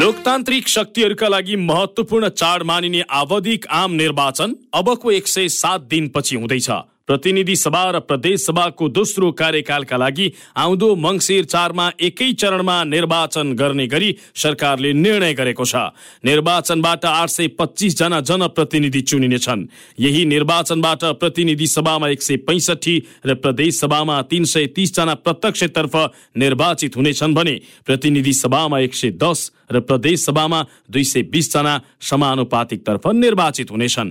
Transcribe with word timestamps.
लोकतान्त्रिक 0.00 0.68
शक्तिहरूका 0.68 1.28
लागि 1.28 1.56
महत्वपूर्ण 1.60 2.28
चाड 2.30 2.62
मानिने 2.62 3.00
आवधिक 3.12 3.66
आम 3.70 3.92
निर्वाचन 3.94 4.54
अबको 4.74 5.10
एक 5.12 5.26
सय 5.28 5.48
सात 5.50 5.80
दिनपछि 5.90 6.36
हुँदैछ। 6.36 6.68
प्रतिनिधि 7.08 7.56
सभा 7.56 7.82
र 7.90 7.98
प्रदेश 8.00 8.40
सभाको 8.40 8.88
दोस्रो 8.88 9.30
कार्यकालका 9.32 9.96
लागि 9.96 10.30
आउँदो 10.56 10.94
मङ्सिर 10.96 11.44
चारमा 11.44 11.90
एकै 12.00 12.30
चरणमा 12.32 12.76
निर्वाचन 12.86 13.52
गर्ने 13.52 13.86
गरी 13.86 14.14
सरकारले 14.34 14.92
निर्णय 14.94 15.34
गरेको 15.34 15.64
छ। 15.64 15.74
निर्वाचनबाट 16.24 17.04
आठ 17.04 17.28
सय 17.28 17.48
पच्चिसजना 17.58 18.20
जनप्रतिनिधि 18.22 19.00
चुनिनेछन् 19.02 19.66
यही 20.00 20.24
निर्वाचनबाट 20.24 21.04
प्रतिनिधि 21.20 21.66
सभामा 21.68 22.08
एक 22.08 22.22
सय 22.22 22.36
पैँसठी 22.48 22.96
र 23.26 23.34
प्रदेश 23.36 23.80
सभामा 23.80 24.20
तिन 24.30 24.44
सय 24.46 24.66
तिसजना 24.72 25.14
प्रत्यक्षतर्फ 25.20 25.96
निर्वाचित 26.38 26.96
हुनेछन् 26.96 27.34
भने 27.34 27.60
प्रतिनिधि 27.86 28.32
सभामा 28.34 28.78
एक 28.80 28.94
सय 28.94 29.10
दस 29.20 29.50
र 29.72 29.80
प्रदेश 29.80 30.24
सभामा 30.24 30.66
दुई 30.90 31.04
सय 31.04 31.22
बिसजना 31.22 31.74
समानुपातिकतर्फ 32.00 33.06
निर्वाचित 33.06 33.70
हुनेछन्। 33.70 34.10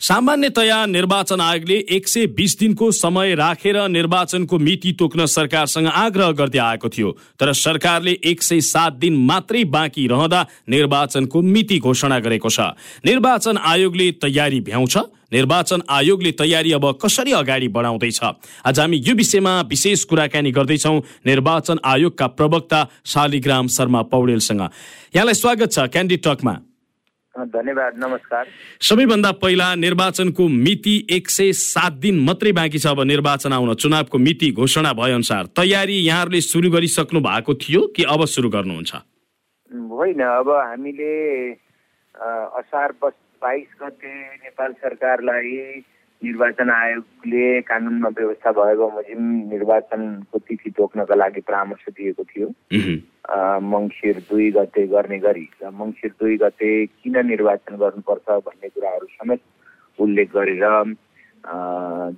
सामान्यतया 0.00 0.84
निर्वाचन 0.86 1.40
आयोगले 1.40 1.74
एक 1.92 2.06
सय 2.08 2.26
बिस 2.26 2.58
दिनको 2.58 2.90
समय 2.90 3.34
राखेर 3.34 3.76
निर्वाचनको 3.88 4.58
मिति 4.58 4.92
तोक्न 4.98 5.26
सरकारसँग 5.26 5.86
आग्रह 5.86 6.30
गर्दै 6.32 6.58
आएको 6.58 6.88
थियो 6.88 7.10
तर 7.40 7.52
सरकारले 7.52 8.16
एक 8.24 8.42
सय 8.42 8.60
सात 8.60 8.92
दिन 8.92 9.16
मात्रै 9.26 9.64
बाँकी 9.64 10.06
रहँदा 10.08 10.46
निर्वाचनको 10.68 11.42
मिति 11.42 11.78
घोषणा 11.78 12.18
गरेको 12.18 12.48
छ। 12.48 12.60
निर्वाचन 13.04 13.58
आयोगले 13.58 14.10
तयारी 14.22 14.60
भ्याउँछ। 14.60 14.96
निर्वाचन 15.32 15.82
आयोगले 15.90 16.32
तयारी 16.32 16.72
अब 16.72 16.90
कसरी 17.04 17.32
अगाडि 17.32 17.68
बढाउँदैछ? 17.68 18.20
आज 18.66 18.80
हामी 18.80 19.02
यो 19.06 19.14
विषयमा 19.14 19.60
विशेष 19.68 20.04
कुराकानी 20.04 20.50
गर्दैछौ 20.50 20.96
निर्वाचन 21.26 21.78
आयोगका 21.84 22.26
प्रवक्ता 22.26 22.86
शालिग्राम 23.04 23.68
शर्मा 23.68 24.02
पौडेलसँग। 24.08 24.60
यहाँलाई 25.14 25.34
स्वागत 25.34 25.72
छ 25.72 25.88
क्यान्डी 25.92 26.16
टकमा। 26.16 26.56
धन्यवाद 27.34 27.96
नमस्कार। 27.96 28.46
सबैभन्दा 28.80 29.30
पहिला 29.32 29.74
निर्वाचनको 29.74 30.46
मिति 30.48 30.94
एक 31.10 31.30
सय 31.30 31.52
सात 31.52 31.92
दिन 32.02 32.18
मात्रै 32.20 32.52
बाँकी 32.52 32.78
छ 32.78 32.86
अब 32.86 33.00
निर्वाचन 33.06 33.52
आउन 33.52 33.74
चुनावको 33.74 34.18
मिति 34.18 34.50
घोषणा 34.52 34.92
भए 34.92 35.12
अनुसार 35.12 35.46
तयारी 35.56 35.96
यहाँहरूले 35.96 36.40
सुरु 36.40 36.70
गरिसक्नु 36.70 37.20
भएको 37.20 37.54
थियो 37.54 37.86
कि 37.86 38.02
अब 38.04 38.24
सुरु 38.26 38.48
गर्नुहुन्छ? 38.50 38.92
होइन 39.70 40.20
अब 40.20 40.50
हामीले 40.50 41.14
असार 42.58 42.92
बाइस 43.04 43.68
गते 43.82 44.14
नेपाल 44.36 44.72
सरकारलाई 44.72 45.56
निर्वाचन 46.22 46.70
आयोगले 46.70 47.60
कानुनमा 47.64 48.08
व्यवस्था 48.16 48.50
भए 48.52 48.74
बमोजिम 48.76 49.22
निर्वाचनको 49.50 50.38
तिथि 50.38 50.70
तोक्नका 50.76 51.14
लागि 51.14 51.40
परामर्श 51.48 51.84
दिएको 51.96 52.24
थियो। 52.30 52.48
मङ्सिर 53.72 54.16
दुई 54.28 54.50
गते 54.56 54.86
गर्ने 54.92 55.18
गरी 55.18 55.46
र 55.62 55.70
मङ्सिर 55.80 56.10
दुई 56.20 56.36
गते 56.42 56.70
किन 56.86 57.16
निर्वाचन 57.26 57.76
गर्नुपर्छ 57.82 58.26
भन्ने 58.46 58.68
कुराहरू 58.68 59.06
समेत 59.16 59.40
उल्लेख 59.98 60.28
गरेर 60.36 60.64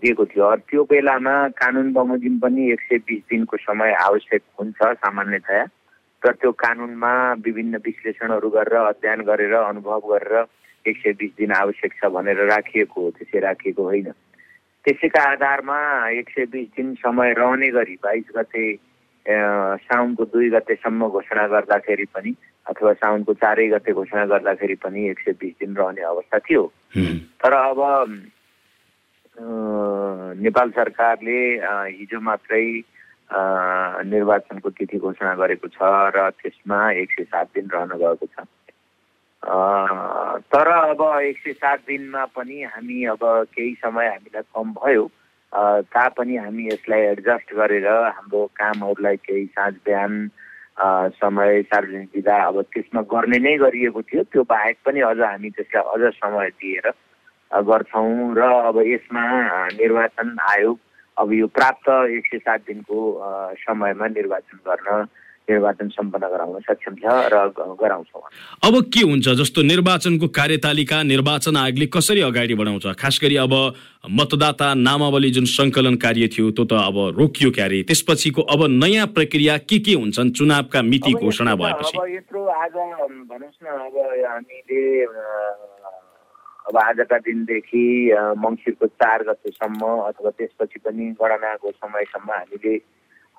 दिएको 0.03 0.25
थियो। 0.33 0.55
त्यो 0.67 0.83
बेलामा 0.91 1.35
कानुन 1.61 1.93
बमोजिम 1.93 2.39
पनि 2.43 2.71
एक 2.73 2.81
सय 2.89 2.99
बिस 3.07 3.23
दिनको 3.31 3.57
समय 3.57 3.93
आवश्यक 4.03 4.43
हुन्छ 4.59 4.81
सामान्यतया। 5.05 5.63
र 6.23 6.31
त्यो 6.43 6.51
कानुनमा 6.55 7.13
विभिन्न 7.45 7.77
विश्लेषणहरू 7.87 8.49
गरेर 8.51 8.75
अध्ययन 8.81 9.21
गरेर 9.31 9.55
अनुभव 9.55 10.03
गरेर 10.11 10.35
एक 10.87 10.97
सय 10.99 11.13
बिस 11.19 11.31
दिन 11.39 11.53
आवश्यक 11.53 11.93
छ 11.95 12.11
भनेर 12.11 12.45
राखिएको 12.51 13.01
हो 13.01 13.11
त्यसै 13.19 13.39
राखिएको 13.41 13.83
होइन। 13.83 14.11
त्यसैका 14.85 15.23
आधारमा 15.33 15.79
एक 16.11 16.29
सय 16.31 16.47
बिस 16.53 16.69
दिन 16.77 16.95
समय 17.01 17.33
रहने 17.39 17.71
गरी 17.71 17.97
बाइस 18.03 18.33
गते 18.37 18.65
साउनको 19.87 20.25
दुई 20.25 20.49
गतेसम्म 20.51 21.09
घोषणा 21.09 21.47
गर्दाखेरि 21.47 22.05
पनि 22.15 22.35
अथवा 22.67 22.93
साउनको 22.93 23.33
चारै 23.39 23.67
गते 23.69 23.93
घोषणा 23.93 24.25
गर्दाखेरि 24.27 24.75
पनि 24.83 25.09
एक 25.11 25.19
सय 25.21 25.33
बिस 25.41 25.55
दिन 25.61 25.77
रहने 25.77 26.03
अवस्था 26.03 26.39
थियो। 26.39 26.63
तर 27.39 27.53
अब 27.53 27.79
नेपाल 30.43 30.71
सरकारले 30.71 31.39
हिजो 31.97 32.21
मात्रै 32.21 32.67
निर्वाचनको 34.11 34.71
तिथि 34.71 34.99
घोषणा 34.99 35.35
गरेको 35.35 35.69
छ 35.69 35.79
र 36.17 36.29
त्यसमा 36.43 36.81
एक 36.93 37.11
सय 37.13 37.25
सात 37.25 37.47
दिन 37.55 37.71
रहन 37.71 37.97
गएको 38.03 38.27
छ। 38.27 38.45
तर 39.45 40.69
अब 40.69 41.01
एक 41.23 41.39
सय 41.45 41.53
सात 41.53 41.79
दिनमा 41.87 42.25
पनि 42.37 42.63
हामी 42.63 43.05
अब 43.11 43.23
केही 43.55 43.75
समय 43.75 44.07
हामीलाई 44.09 44.43
कम 44.55 44.73
भयो। 44.73 45.11
तापनि 45.93 46.37
हामी 46.37 46.67
यसलाई 46.67 47.01
एडजस्ट 47.01 47.55
गरेर 47.55 47.89
हाम्रो 47.89 48.45
कामहरूलाई 48.57 49.17
केही 49.27 49.47
साँझ 49.47 49.75
बिहान 49.85 50.31
समय 51.19 51.63
सार्वजनिक 51.63 52.11
विधा 52.15 52.37
अब 52.47 52.61
त्यसमा 52.73 53.01
गर्ने 53.11 53.39
नै 53.39 53.57
गरिएको 53.59 54.03
थियो। 54.03 54.23
त्यो 54.31 54.43
बाहेक 54.47 54.77
पनि 54.87 55.01
अझ 55.11 55.21
हामी 55.21 55.51
त्यसलाई 55.51 55.85
अझ 55.95 56.13
समय 56.15 56.49
दिएर 56.63 56.87
गर्छौँ 57.51 58.35
र 58.39 58.41
अब 58.71 58.79
यसमा 58.87 59.25
निर्वाचन 59.77 60.37
आयोग 60.51 60.79
अब 61.17 61.33
यो 61.33 61.47
प्राप्त 61.59 61.89
एक 62.17 62.27
सय 62.31 62.39
सात 62.39 62.61
दिनको 62.67 62.99
समयमा 63.61 64.07
निर्वाचन 64.09 64.59
गर्न 64.69 65.05
निर्वाचन 65.53 65.89
सम्पन्न 65.93 66.25
गराउन 66.33 66.61
सक्षम 66.65 66.95
छ 66.97 67.05
र 67.33 67.37
गराउँछौँ। 67.81 68.23
अब 68.67 68.75
के 68.89 69.03
हुन्छ? 69.05 69.27
जस्तो 69.41 69.63
निर्वाचनको 69.63 70.27
कार्यतालिका 70.33 71.03
निर्वाचन 71.13 71.57
आयोगले 71.57 71.87
कसरी 71.93 72.21
अगाडि 72.25 72.55
बढाउँछ? 72.55 72.87
खास 72.97 73.19
गरी 73.23 73.37
अब 73.45 73.55
मतदाता 74.11 74.69
नामावली 74.75 75.31
जुन 75.31 75.45
सङ्कलन 75.47 75.97
कार्य 76.03 76.29
थियो 76.33 76.51
त्यो 76.51 76.65
त 76.65 76.73
अब 76.73 76.97
रोकियो 77.19 77.51
क्यारे। 77.53 77.83
त्यसपछिको 77.89 78.43
अब 78.43 78.61
नयाँ 78.83 79.07
प्रक्रिया 79.15 79.59
के 79.69 79.79
के 79.79 79.95
हुन्छन्? 79.95 80.31
चुनावका 80.33 80.83
मिति 80.83 81.13
घोषणा 81.23 81.55
भएपछि 81.55 81.99
अब 81.99 82.09
यत्रो 82.09 82.41
आज 82.63 82.75
भन्नुहोस् 83.31 83.63
न 83.63 83.67
अब 83.87 83.97
हामीले 84.27 84.81
अब 86.63 86.77
आजका 86.79 87.19
दिनदेखि 87.27 87.85
मङ्सिरको 88.39 88.87
चार 88.87 89.23
गतेसम्म 89.29 89.83
अथवा 90.09 90.31
त्यसपछि 90.31 90.79
पनि 90.87 91.05
गणनाको 91.21 91.71
समयसम्म 91.71 92.31
हामीले 92.33 92.75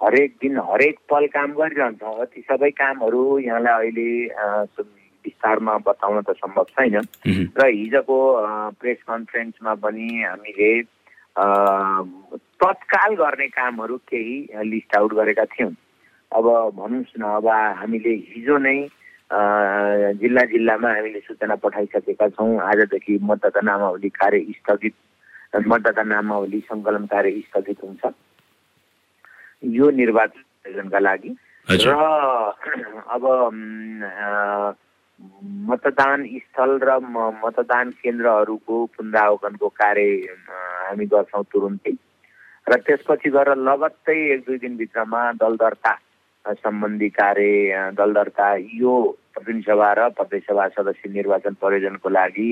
हरेक 0.04 0.32
दिन 0.42 0.58
हरेक 0.70 0.96
पल 1.10 1.26
काम 1.34 1.52
गरिरहन्छौँ। 1.60 2.26
ती 2.32 2.42
सबै 2.42 2.70
कामहरू 2.76 3.22
यहाँलाई 3.40 3.88
अहिले 3.88 4.10
विस्तारमा 5.26 5.78
बताउन 5.88 6.22
त 6.28 6.36
सम्भव 6.36 6.66
छैन। 6.76 6.96
र 7.56 7.68
हिजोको 7.68 8.18
प्रेस 8.80 9.00
कन्फरेन्समा 9.08 9.74
पनि 9.84 10.08
हामीले 10.24 10.72
तत्काल 12.60 13.16
गर्ने 13.16 13.48
कामहरू 13.56 13.98
केही 14.12 14.36
लिस्ट 14.72 14.96
आउट 14.98 15.14
गरेका 15.20 15.46
थियौँ। 15.56 15.72
अब 16.32 16.46
भन्नुहोस् 16.76 17.20
न 17.20 17.24
अब 17.40 17.48
हामीले 17.80 18.14
हिजो 18.34 18.58
नै 18.58 18.78
जिल्ला 20.20 20.44
जिल्लामा 20.52 20.90
हामीले 20.96 21.20
सूचना 21.26 21.56
पठाइसकेका 21.64 22.28
छौँ। 22.36 22.60
आजदेखि 22.60 23.18
मतदाता 23.24 23.62
नामावली 23.64 24.10
कार्य 24.20 24.40
स्थगित 24.60 24.96
मतदाता 25.68 26.04
नामावली 26.04 26.60
सङ्कलन 26.70 27.06
कार्य 27.08 27.32
स्थगित 27.48 27.80
हुन्छ। 27.84 28.14
यो 29.64 29.90
निर्वाचन 29.92 30.44
आयोजनका 30.68 31.00
लागि। 31.00 31.36
र 31.68 31.92
अब 33.16 33.24
मतदान 35.70 36.26
स्थल 36.28 36.72
र 36.84 37.00
मतदान 37.44 37.90
केन्द्रहरूको 38.04 38.86
पुनरावकनको 38.98 39.68
कार्य 39.72 40.36
हामी 40.88 41.06
गर्छौँ 41.06 41.44
तुरुन्तै। 41.54 41.96
र 42.68 42.76
त्यसपछि 42.80 43.30
गएर 43.30 43.50
लगत्तै 43.58 44.18
एक 44.34 44.42
दुई 44.46 44.58
दिनभित्रमा 44.58 45.22
दल 45.40 45.56
दर्ता 45.56 45.94
सम्बन्धी 46.60 47.10
कार्य 47.10 47.92
दल 47.96 48.14
दर्ता 48.14 48.48
यो 48.76 48.94
प्रतिनिधि 49.34 49.64
सभा 49.64 49.92
र 49.94 50.10
प्रदेश 50.20 50.44
सभा 50.44 50.68
सदस्य 50.76 51.10
निर्वाचन 51.10 51.54
प्रयोजनको 51.62 52.10
लागि 52.10 52.52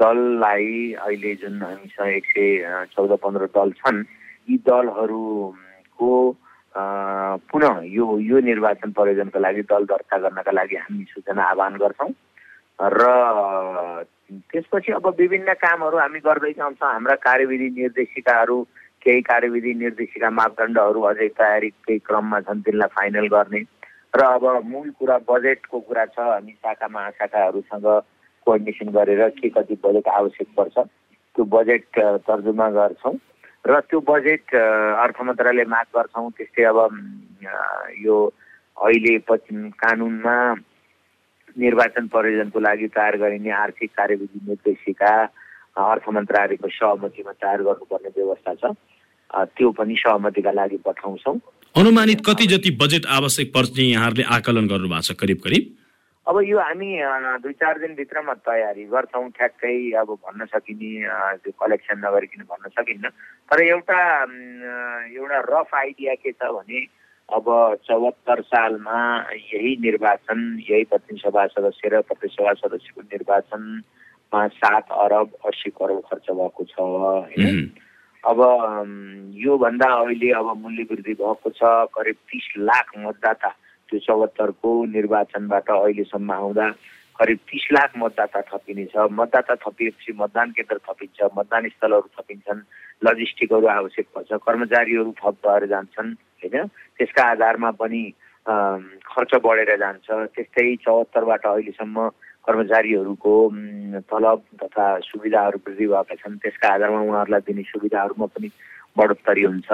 दललाई 0.00 0.92
अहिले 0.94 1.34
जुन 1.34 1.62
हामीसँग 1.62 2.08
एक 2.08 2.24
सय 2.24 2.86
चौध 2.92 3.12
पन्ध्र 3.20 3.46
दल 3.52 3.70
छन् 3.80 4.04
यी 4.48 4.56
दलहरूको 4.64 5.67
अ, 6.00 6.82
पुनः 7.50 7.80
यो 7.84 8.18
यो 8.20 8.38
निर्वाचन 8.38 8.90
प्रयोजनको 8.92 9.38
लागि 9.38 9.62
दल 9.62 9.84
दर्ता 9.84 10.16
गर्नका 10.18 10.52
लागि 10.52 10.76
हामी 10.76 11.04
सूचना 11.10 11.42
आह्वान 11.42 11.76
गर्छौँ। 11.76 12.12
र 12.78 13.02
त्यसपछि 14.30 14.92
अब 14.92 15.06
विभिन्न 15.18 15.52
कामहरू 15.54 15.98
हामी 15.98 16.18
गर्दै 16.20 16.52
जान्छौँ 16.52 16.92
हाम्रा 16.92 17.14
कार्यविधि 17.14 17.68
निर्देशिकाहरू 17.80 18.62
केही 19.02 19.20
कार्यविधि 19.20 19.74
निर्देशिका 19.74 20.30
मापदण्डहरू 20.30 21.00
अझै 21.02 21.28
तयारीकै 21.28 21.98
क्रममा 21.98 22.40
छन् 22.40 22.62
तिनलाई 22.62 22.88
फाइनल 22.88 23.26
गर्ने। 23.26 23.62
र 24.16 24.20
अब 24.22 24.44
मूल 24.64 24.90
कुरा 24.90 25.18
बजेटको 25.18 25.80
कुरा 25.80 26.04
छ। 26.06 26.18
हामी 26.18 26.52
शाखा 26.52 26.88
महाशाखाहरूसँग 26.88 27.86
कोअर्डिनेसन 28.46 28.88
गरेर 28.92 29.28
के 29.28 29.48
कति 29.48 29.74
बजेट 29.84 30.08
आवश्यक 30.08 30.48
पर्छ 30.56 30.78
त्यो 30.78 31.44
बजेट 31.44 31.84
तर्जुमा 31.98 32.68
गर्छौँ। 32.70 33.14
र 33.66 33.80
त्यो 33.90 33.98
बजेट 34.00 34.54
अर्थ 34.54 35.16
मन्त्रालयले 35.26 35.64
माग 35.66 35.86
गर्छौँ। 35.96 36.30
त्यस्तै 36.38 36.64
अब 36.70 36.78
यो 38.06 38.16
अहिले 38.78 39.12
पछि 39.28 39.54
कानुनमा 39.74 40.36
निर्वाचन 41.58 42.06
प्रयोजनको 42.06 42.58
लागि 42.60 42.86
तयार 42.94 43.16
गरिने 43.18 43.50
आर्थिक 43.50 43.90
कार्यविधि 43.90 44.38
निर्देशिका 44.48 45.12
अर्थ 45.74 46.04
मन्त्रालयको 46.08 46.68
सहमतिमा 46.68 47.32
तयार 47.42 47.62
गर्नुपर्ने 47.66 48.10
व्यवस्था 48.16 48.54
छ। 48.54 48.72
त्यो 49.52 49.68
पनि 49.78 49.94
सहमतिका 49.98 50.52
लागि 50.52 50.78
पठाउँछौँ। 50.86 51.36
अनुमानित 51.74 52.20
कति 52.26 52.46
जति 52.46 52.70
बजेट 52.80 53.04
आवश्यक 53.18 53.48
पर्ने 53.54 53.84
यहाँहरूले 53.84 54.24
आकलन 54.36 54.66
गर्नु 54.68 54.88
भएको 54.88 55.02
छ 55.02 55.18
करिब 55.20 55.38
करिब? 55.44 55.64
अब 56.28 56.40
यो 56.44 56.58
हामी 56.60 56.90
दुई 57.40 57.52
चार 57.56 57.78
दिनभित्रमा 57.80 58.32
तयारी 58.44 58.84
गर्छौँ 58.84 59.28
ठ्याक्कै 59.32 59.76
अब 59.96 60.08
भन्न 60.20 60.44
सकिने 60.52 60.90
त्यो 61.40 61.52
कलेक्सन 61.56 61.98
नगरिकन 62.04 62.42
भन्न 62.44 62.68
सकिन्न 62.76 63.08
तर 63.48 63.62
एउटा 63.64 64.00
एउटा 65.16 65.38
रफ 65.48 65.74
आइडिया 65.74 66.14
के 66.20 66.32
छ 66.32 66.50
भने 66.52 66.80
अब 67.28 67.46
चौहत्तर 67.84 68.40
सालमा 68.44 68.98
यही 69.32 69.76
निर्वाचन 69.80 70.40
यही 70.68 70.84
प्रतिनिधि 70.92 71.22
सभा 71.24 71.46
सदस्य 71.54 71.88
र 71.92 72.02
सभा 72.04 72.52
सदस्यको 72.60 73.00
निर्वाचनमा 73.02 74.46
सात 74.60 74.92
अरब 75.04 75.32
अस्सी 75.48 75.70
करोड 75.70 76.02
खर्च 76.10 76.30
भएको 76.30 76.64
छ 76.64 76.76
होइन। 76.76 77.56
अब 78.24 78.38
योभन्दा 79.40 79.88
अहिले 79.94 80.30
अब 80.40 80.52
मूल्य 80.60 80.86
वृद्धि 80.90 81.14
भएको 81.14 81.50
छ 81.56 81.72
करिब 81.96 82.16
तिस 82.28 82.52
लाख 82.68 82.92
मतदाता 82.98 83.54
त्यो 83.88 83.98
चौहत्तरको 84.06 84.70
निर्वाचनबाट 84.94 85.70
अहिलेसम्म 85.70 86.30
आउँदा 86.32 86.66
करिब 87.18 87.38
तिस 87.50 87.64
लाख 87.72 87.90
मतदाता 87.98 88.40
थपिनेछ। 88.50 88.94
मतदाता 89.10 89.54
थपिएपछि 89.64 90.12
मतदान 90.20 90.50
केन्द्र 90.56 90.78
थपिन्छ 90.86 91.18
मतदान 91.38 91.68
स्थलहरू 91.68 92.08
थपिन्छन् 92.18 92.60
लजिस्टिकहरू 93.06 93.66
आवश्यक 93.66 94.06
पर्छ 94.14 94.30
कर्मचारीहरू 94.46 95.12
थप 95.18 95.36
भएर 95.46 95.66
जान्छन् 95.72 96.14
होइन? 96.42 96.66
त्यसका 96.96 97.22
आधारमा 97.34 97.70
पनि 97.80 98.02
खर्च 98.46 99.32
बढेर 99.44 99.76
जान्छ। 99.76 100.06
त्यस्तै 100.34 100.68
चौहत्तरबाट 100.84 101.46
अहिलेसम्म 101.46 102.08
कर्मचारीहरूको 102.46 103.34
तलब 104.08 104.38
तथा 104.62 104.86
सुविधाहरू 105.04 105.58
वृद्धि 105.66 105.86
भएका 105.86 106.14
छन्। 106.22 106.38
त्यसका 106.42 106.68
आधारमा 106.74 107.00
उहाँहरूलाई 107.08 107.40
दिने 107.48 107.62
सुविधाहरूमा 107.72 108.26
पनि 108.32 108.48
बढोत्तरी 108.96 109.42
हुन्छ। 109.42 109.68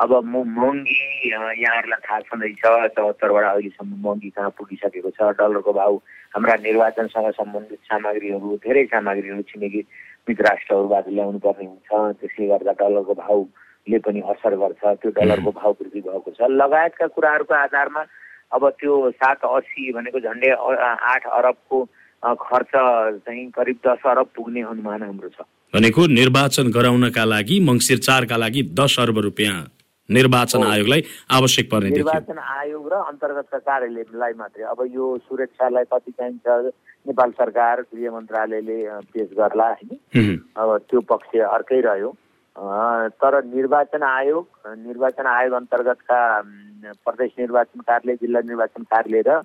अब 0.00 0.12
म 0.24 0.42
महँगी 0.56 1.28
यहाँहरूलाई 1.28 2.00
थाहा 2.04 2.20
छँदैछ 2.24 2.56
चौहत्तरबाट 2.96 3.44
अहिलेसम्म 3.44 3.96
महँगी 4.04 4.30
कहाँ 4.32 4.50
पुगिसकेको 4.56 5.10
छ। 5.12 5.20
डलरको 5.36 5.72
भाउ 5.72 5.96
हाम्रा 6.34 6.54
निर्वाचनसँग 6.64 7.30
सम्बन्धित 7.36 7.80
सामग्रीहरू 7.84 8.56
धेरै 8.64 8.84
सामग्रीहरू 8.92 9.42
छिमेकी 9.50 9.80
मित्र 10.28 10.44
राष्ट्रहरूबाट 10.48 11.08
ल्याउनु 11.12 11.38
पर्ने 11.44 11.66
हुन्छ। 11.66 12.16
त्यसले 12.20 12.46
गर्दा 12.48 12.72
डलरको 12.80 13.14
भाउले 13.20 13.98
पनि 14.00 14.20
असर 14.32 14.56
गर्छ। 14.56 14.82
त्यो 15.04 15.10
डलरको 15.20 15.50
भाउ 15.60 15.72
वृद्धि 15.80 16.00
भएको 16.00 16.30
छ। 16.32 16.48
लगायतका 16.48 17.06
कुराहरूको 17.12 17.54
आधारमा 17.54 18.02
अब 18.56 18.62
त्यो 18.80 18.94
सात 19.20 19.44
अस्सी 19.44 19.92
भनेको 19.92 20.20
झन्डै 20.20 20.50
आठ 21.12 21.26
अरबको 21.28 21.78
खर्च 22.40 22.72
चाहिँ 23.26 23.44
करिब 23.52 23.76
दस 23.86 24.02
अरब 24.06 24.28
पुग्ने 24.36 24.62
अनुमान 24.72 25.02
हाम्रो 25.02 25.28
छ। 25.28 25.44
भनेको 25.74 26.06
निर्वाचन 26.08 26.70
गराउनका 26.72 27.24
लागि 27.24 27.60
मङ्सिर 27.68 27.98
चारका 28.08 28.36
लागि 28.36 28.62
दस 28.80 28.96
अर्ब 29.00 29.18
रुपियाँ। 29.28 29.58
निर्वाचन 30.10 30.62
आयोगलाई 30.66 31.02
आवश्यक 31.38 31.70
पर्ने 31.70 31.90
निर्वाचन 31.90 32.38
आयोग 32.38 32.88
र 32.92 32.94
अन्तर्गतका 33.10 33.58
कार्यालयलाई 33.58 34.32
मात्रै। 34.38 34.64
अब 34.64 34.80
यो 34.94 35.06
सुरक्षालाई 35.28 35.84
कति 35.92 36.10
चाहिन्छ 36.10 36.72
नेपाल 37.06 37.30
सरकार 37.38 37.80
गृह 37.82 38.10
मन्त्रालयले 38.12 38.78
पेश 39.12 39.28
गर्ला 39.38 39.68
होइन। 39.70 40.38
अब 40.56 40.76
त्यो 40.90 41.00
पक्ष 41.10 41.36
अर्कै 41.40 41.80
रह्यो। 41.80 42.10
तर 43.22 43.34
निर्वाचन 43.44 44.02
आयोग 44.02 44.46
निर्वाचन 44.78 45.26
आयोग 45.26 45.52
अन्तर्गतका 45.54 46.20
प्रदेश 47.04 47.30
निर्वाचन 47.38 47.80
कार्यालय 47.80 48.16
जिल्ला 48.20 48.40
निर्वाचन 48.48 48.82
कार्यालय 48.90 49.22
र 49.28 49.40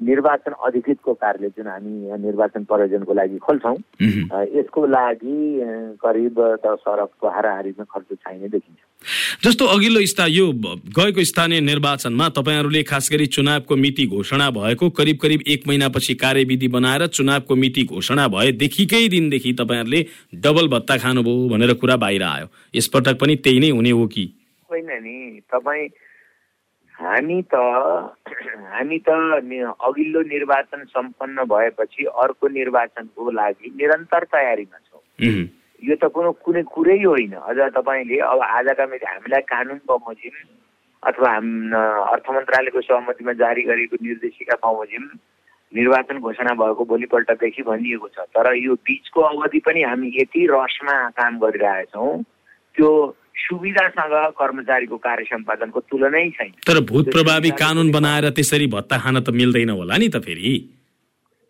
निर्वाचन 0.00 0.52
अधिकृतको 0.66 1.12
कार्यालय 1.14 1.48
जुन 1.56 1.66
हामी 1.66 2.20
निर्वाचन 2.20 2.64
प्रयोजनको 2.70 3.14
लागि 3.14 3.38
खोल्छौँ 3.46 3.76
यसको 4.54 4.86
लागि 4.86 5.38
करिब 6.04 6.40
दस 6.64 6.84
अरबको 6.86 7.28
हाराहारीमा 7.28 7.84
खर्च 7.90 8.14
चाहिने 8.14 8.48
देखिन्छ। 8.48 8.80
जस्तो 9.44 9.66
अघिल्लो 9.66 10.00
स्था 10.06 10.26
यो 10.26 10.52
गएको 10.96 11.24
स्थानीय 11.24 11.60
निर्वाचनमा 11.60 12.28
तपाईँहरूले 12.28 12.82
खास 12.82 13.08
गरी 13.12 13.26
चुनावको 13.26 13.76
मिति 13.76 14.06
घोषणा 14.06 14.50
भएको 14.50 14.90
करिब 14.90 15.18
करिब 15.18 15.40
एक 15.48 15.66
महिनापछि 15.68 16.14
कार्यविधि 16.14 16.68
बनाएर 16.68 17.06
चुनावको 17.06 17.56
मिति 17.56 17.84
घोषणा 17.84 18.28
भएदेखिकै 18.28 19.08
दिनदेखि 19.08 19.52
तपाईँहरूले 19.52 20.04
डबल 20.34 20.68
भत्ता 20.68 20.96
खानुभयो 20.96 21.48
भनेर 21.48 21.72
कुरा 21.74 21.96
बाहिर 21.96 22.22
आयो। 22.22 22.46
यसपटक 22.74 23.20
पनि 23.20 23.36
त्यही 23.36 23.60
नै 23.60 23.70
हुने 23.70 23.90
हो 23.90 24.06
कि? 24.06 24.24
होइन 24.70 24.90
नि 25.02 25.40
तपाईँ 25.52 25.88
हामी 26.94 27.42
त 27.42 27.54
हामी 27.54 28.98
त 28.98 29.08
अघिल्लो 29.08 30.20
निर्वाचन 30.20 30.84
सम्पन्न 30.84 31.44
भएपछि 31.44 32.04
अर्को 32.04 32.48
निर्वाचनको 32.48 33.30
लागि 33.30 33.72
निरन्तर 33.76 34.24
तयारीमा 34.24 34.78
छौँ। 34.78 35.59
यो 35.82 35.96
त 35.96 36.12
कुनै 36.12 36.32
कुनै 36.44 36.62
कुरै 36.70 36.98
होइन 37.02 37.34
अझ 37.42 37.58
तपाईँले 37.72 38.16
अब 38.26 38.40
आजका 38.48 38.86
मिति 38.86 39.06
हामीलाई 39.06 39.42
कानुन 39.48 39.80
बमोजिम 39.88 40.36
अथवा 41.02 41.28
हाम 41.30 41.46
अर्थ 42.06 42.26
मन्त्रालयको 42.30 42.80
सहमतिमा 42.82 43.32
जारी 43.38 43.62
गरेको 43.64 43.96
निर्देशिका 44.02 44.56
बमोजिम 44.60 45.04
निर्वाचन 45.72 46.18
घोषणा 46.20 46.52
भएको 46.56 46.84
भोलिपल्टदेखि 46.86 47.62
भनिएको 47.62 48.08
छ 48.08 48.26
तर 48.30 48.52
यो 48.56 48.74
बिचको 48.82 49.20
अवधि 49.22 49.58
पनि 49.66 49.82
हामी 49.82 50.12
यति 50.14 50.46
रसमा 50.50 50.96
काम 51.14 51.38
गरिरहेछौँ 51.38 52.12
त्यो 52.76 52.90
सुविधासँग 53.40 54.14
कर्मचारीको 54.36 54.96
कार्य 54.98 55.24
सम्पादनको 55.26 55.80
तुलनै 55.86 56.28
छैन 56.32 56.52
तर 56.66 56.80
भूत 56.84 57.10
प्रभावी 57.10 57.50
कानुन 57.56 57.90
बनाएर 57.92 58.28
त्यसरी 58.34 58.66
भत्ता 58.68 58.98
खान 58.98 59.20
त 59.20 59.36
मिल्दैन 59.36 59.70
होला 59.72 59.96
नि 59.96 60.08
त 60.08 60.22
फेरि 60.22 60.54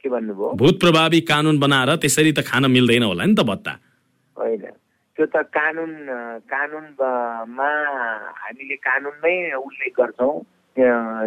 के 0.05 0.09
भन्नुभयो 0.09 0.53
भूत 0.57 0.81
प्रभावी 0.81 1.21
कानुन 1.27 1.59
बनाएर 1.59 1.97
त्यसरी 1.99 2.33
त 2.33 2.47
खान 2.47 2.71
मिल्दैन 2.71 3.03
होला 3.03 3.25
नि 3.25 3.35
त 3.35 3.47
भत्ता 3.47 3.79
होइन। 4.41 4.65
त्यो 5.17 5.27
त 5.27 5.37
कानुन 5.53 5.93
कानुनमा 6.53 7.71
हामीले 8.41 8.77
कानुनमै 8.77 9.35
उल्लेख 9.53 9.93
गर्छौँ 9.99 10.35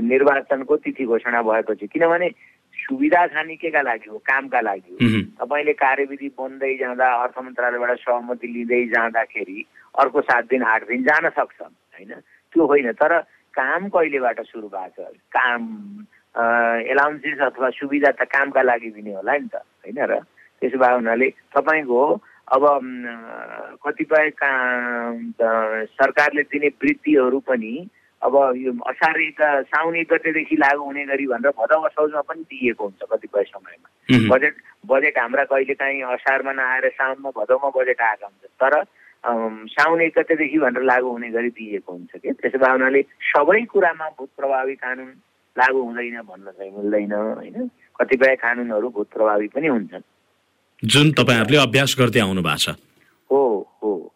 निर्वाचनको 0.02 0.76
तिथि 0.78 1.06
घोषणा 1.06 1.42
भएपछि। 1.42 1.88
किनभने 1.88 2.30
सुविधा 2.74 3.22
खाने 3.28 3.56
लागि 3.84 4.10
हो? 4.10 4.18
कामका 4.18 4.62
लागि 4.62 4.92
हो। 4.92 5.22
तपाईँले 5.40 5.74
कार्यविधि 5.74 6.30
बन्दै 6.40 6.74
जाँदा 6.78 7.08
अर्थ 7.24 7.38
मन्त्रालयबाट 7.40 7.92
सहमति 8.00 8.48
लिँदै 8.48 8.82
जाँदाखेरि 8.96 9.60
अर्को 10.00 10.22
सात 10.22 10.44
दिन 10.50 10.64
आठ 10.64 10.88
दिन 10.88 11.04
जान 11.04 11.30
सक्छ 11.30 11.62
होइन? 11.62 12.12
त्यो 12.54 12.66
होइन 12.66 12.92
तर 12.98 13.20
काम 13.54 13.88
कहिलेबाट 13.94 14.40
सुरु 14.50 14.68
भएको 14.68 15.06
छ? 15.06 15.16
काम 15.38 15.62
एलाउन्सेस 16.90 17.40
अथवा 17.40 17.70
सुविधा 17.70 18.12
त 18.12 18.22
कामका 18.26 18.62
लागि 18.62 18.90
दिने 18.98 19.14
होला 19.14 19.38
नि 19.38 19.48
त 19.54 19.56
होइन 19.86 20.00
र? 20.02 20.20
त्यसो 20.62 20.78
भए 20.80 20.94
हुनाले 20.98 21.28
तपाईँको 21.54 22.02
अब 22.48 22.64
कतिपय 23.86 24.30
सरकारले 26.00 26.42
दिने 26.52 26.68
वृत्तिहरू 26.84 27.40
पनि 27.48 27.74
अब 28.22 28.36
यो 28.58 28.72
असार 28.90 29.20
एक 29.20 29.42
साउन 29.68 29.96
एक 29.96 30.08
गतेदेखि 30.14 30.56
लागू 30.56 30.84
हुने 30.84 31.06
गरी 31.06 31.26
भनेर 31.28 31.52
भदौ 31.60 31.80
असौजमा 31.88 32.22
पनि 32.30 32.42
दिइएको 32.52 32.84
हुन्छ 32.84 33.02
कतिपय 33.12 33.44
समयमा। 33.44 33.90
बजेट 34.32 34.56
बजेट 34.88 35.18
हाम्रा 35.18 35.44
कहिले 35.52 35.74
काहीँ 35.74 36.02
असारमा 36.14 36.52
नआएर 36.54 36.90
साउनमा 37.00 37.30
भदौमा 37.38 37.70
बजेट 37.76 38.02
आएका 38.02 38.28
हुन्छ 38.28 38.46
तर 38.64 38.74
साउन 39.76 40.02
एक 40.02 40.14
गतेदेखि 40.20 40.58
भनेर 40.60 40.84
लागू 40.84 41.10
हुने 41.10 41.30
गरी 41.36 41.50
दिइएको 41.50 41.92
हुन्छ 41.92 42.12
कि? 42.16 42.32
त्यसो 42.32 42.58
भए 42.60 42.72
हुनाले 42.72 43.02
सबै 43.34 43.62
कुरामा 43.72 44.08
भूत 44.20 44.30
प्रभावी 44.38 44.76
कानुन 44.84 45.12
लागू 45.58 45.82
हुँदैन 45.84 46.22
भन्न 46.28 46.52
चाहिँ 46.52 46.72
मिल्दैन 46.78 47.14
होइन? 47.14 47.70
कतिपय 48.00 48.36
कानुनहरू 48.44 48.90
भूत 48.90 49.08
प्रभावी 49.14 49.48
पनि 49.56 49.68
हुन्छन्। 49.68 50.06
जुन 50.86 51.12
तपाईँहरूले 51.12 51.58
अभ्यास 51.58 51.96
गर्दै 52.00 52.20
आउनु 52.20 52.42
भएको 52.42 52.58
छ। 52.58 52.70
हो 53.32 53.42
हो। 53.84 54.14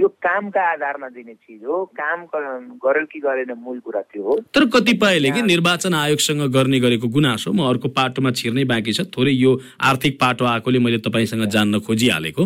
यो 0.00 0.08
कामका 0.24 0.60
आधारमा 0.72 1.08
दिने 1.12 1.32
चिज 1.34 1.60
हो। 1.68 1.84
काम 1.92 2.24
गर्यो 2.80 3.04
कि 3.12 3.18
गरेन 3.20 3.52
मूल 3.60 3.78
कुरा 3.84 4.00
त्यो 4.00 4.22
हो। 4.22 4.34
तर 4.48 4.64
कतिपयले 4.72 5.30
कि 5.30 5.42
निर्वाचन 5.42 5.94
आयोगसँग 5.94 6.42
गर्ने 6.48 6.78
गरेको 6.80 7.08
गुनासो 7.08 7.52
म 7.52 7.68
अर्को 7.68 7.88
पाटोमा 7.92 8.30
छिर्नै 8.32 8.64
बाँकी 8.64 8.92
छ। 8.92 9.00
थोरै 9.12 9.32
यो 9.32 9.50
आर्थिक 9.76 10.16
पाटो 10.20 10.44
आएकोले 10.44 10.78
मैले 10.80 10.98
तपाईँसँग 11.04 11.44
जान्न 11.52 11.80
खोजिहालेको। 11.84 12.44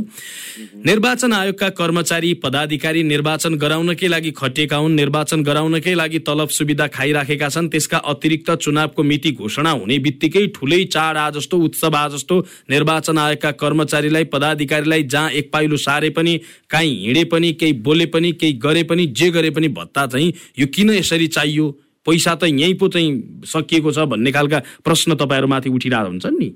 निर्वाचन 0.82 1.32
आयोगका 1.32 1.68
कर्मचारी 1.78 2.32
पदाधिकारी 2.42 3.02
निर्वाचन 3.04 3.54
गराउनकै 3.54 4.08
लागि 4.08 4.30
खटिएका 4.34 4.76
हुन् 4.76 4.96
निर्वाचन 4.96 5.42
गराउनकै 5.44 5.94
लागि 5.94 6.18
तलब 6.26 6.48
सुविधा 6.48 6.86
खाइराखेका 6.90 7.48
छन् 7.48 7.68
त्यसका 7.70 7.98
अतिरिक्त 8.10 8.50
चुनावको 8.66 9.02
मिति 9.02 9.30
घोषणा 9.32 9.70
हुने 9.70 9.98
बित्तिकै 10.00 10.46
ठुलै 10.58 10.82
चाड 10.90 11.16
आ 11.16 11.30
जस्तो 11.30 11.58
उत्सव 11.60 11.94
आ 11.94 12.08
जस्तो 12.08 12.40
निर्वाचन 12.70 13.18
आयोगका 13.18 13.50
कर्मचारीलाई 13.62 14.24
पदाधिकारीलाई 14.34 15.02
जहाँ 15.06 15.30
एक 15.32 15.52
पाइलो 15.52 15.76
सारे 15.78 16.10
पनि 16.10 16.38
काहीँ 16.70 16.94
हिँडे 17.04 17.24
पनि 17.30 17.43
केही 17.52 17.72
बोले 17.82 18.06
पनि 18.06 18.32
केही 18.32 18.52
गरे 18.52 18.82
पनि 18.82 19.06
जे 19.06 19.30
गरे 19.30 19.50
पनि 19.50 19.68
भत्ता 19.68 20.06
चाहिँ 20.06 20.32
यो 20.58 20.66
किन 20.66 20.90
यसरी 20.90 21.26
चाहियो? 21.26 21.70
पैसा 22.06 22.34
त 22.34 22.44
यहीँ 22.44 22.74
पो 22.74 22.88
चाहिँ 22.88 23.42
सकिएको 23.44 23.92
छ 23.92 23.98
भन्ने 24.08 24.32
खालका 24.32 24.58
प्रश्न 24.84 25.14
तपाईँहरूमाथि 25.14 25.70
उठिरहेको 25.70 26.08
हुन्छन् 26.08 26.38
नि। 26.38 26.48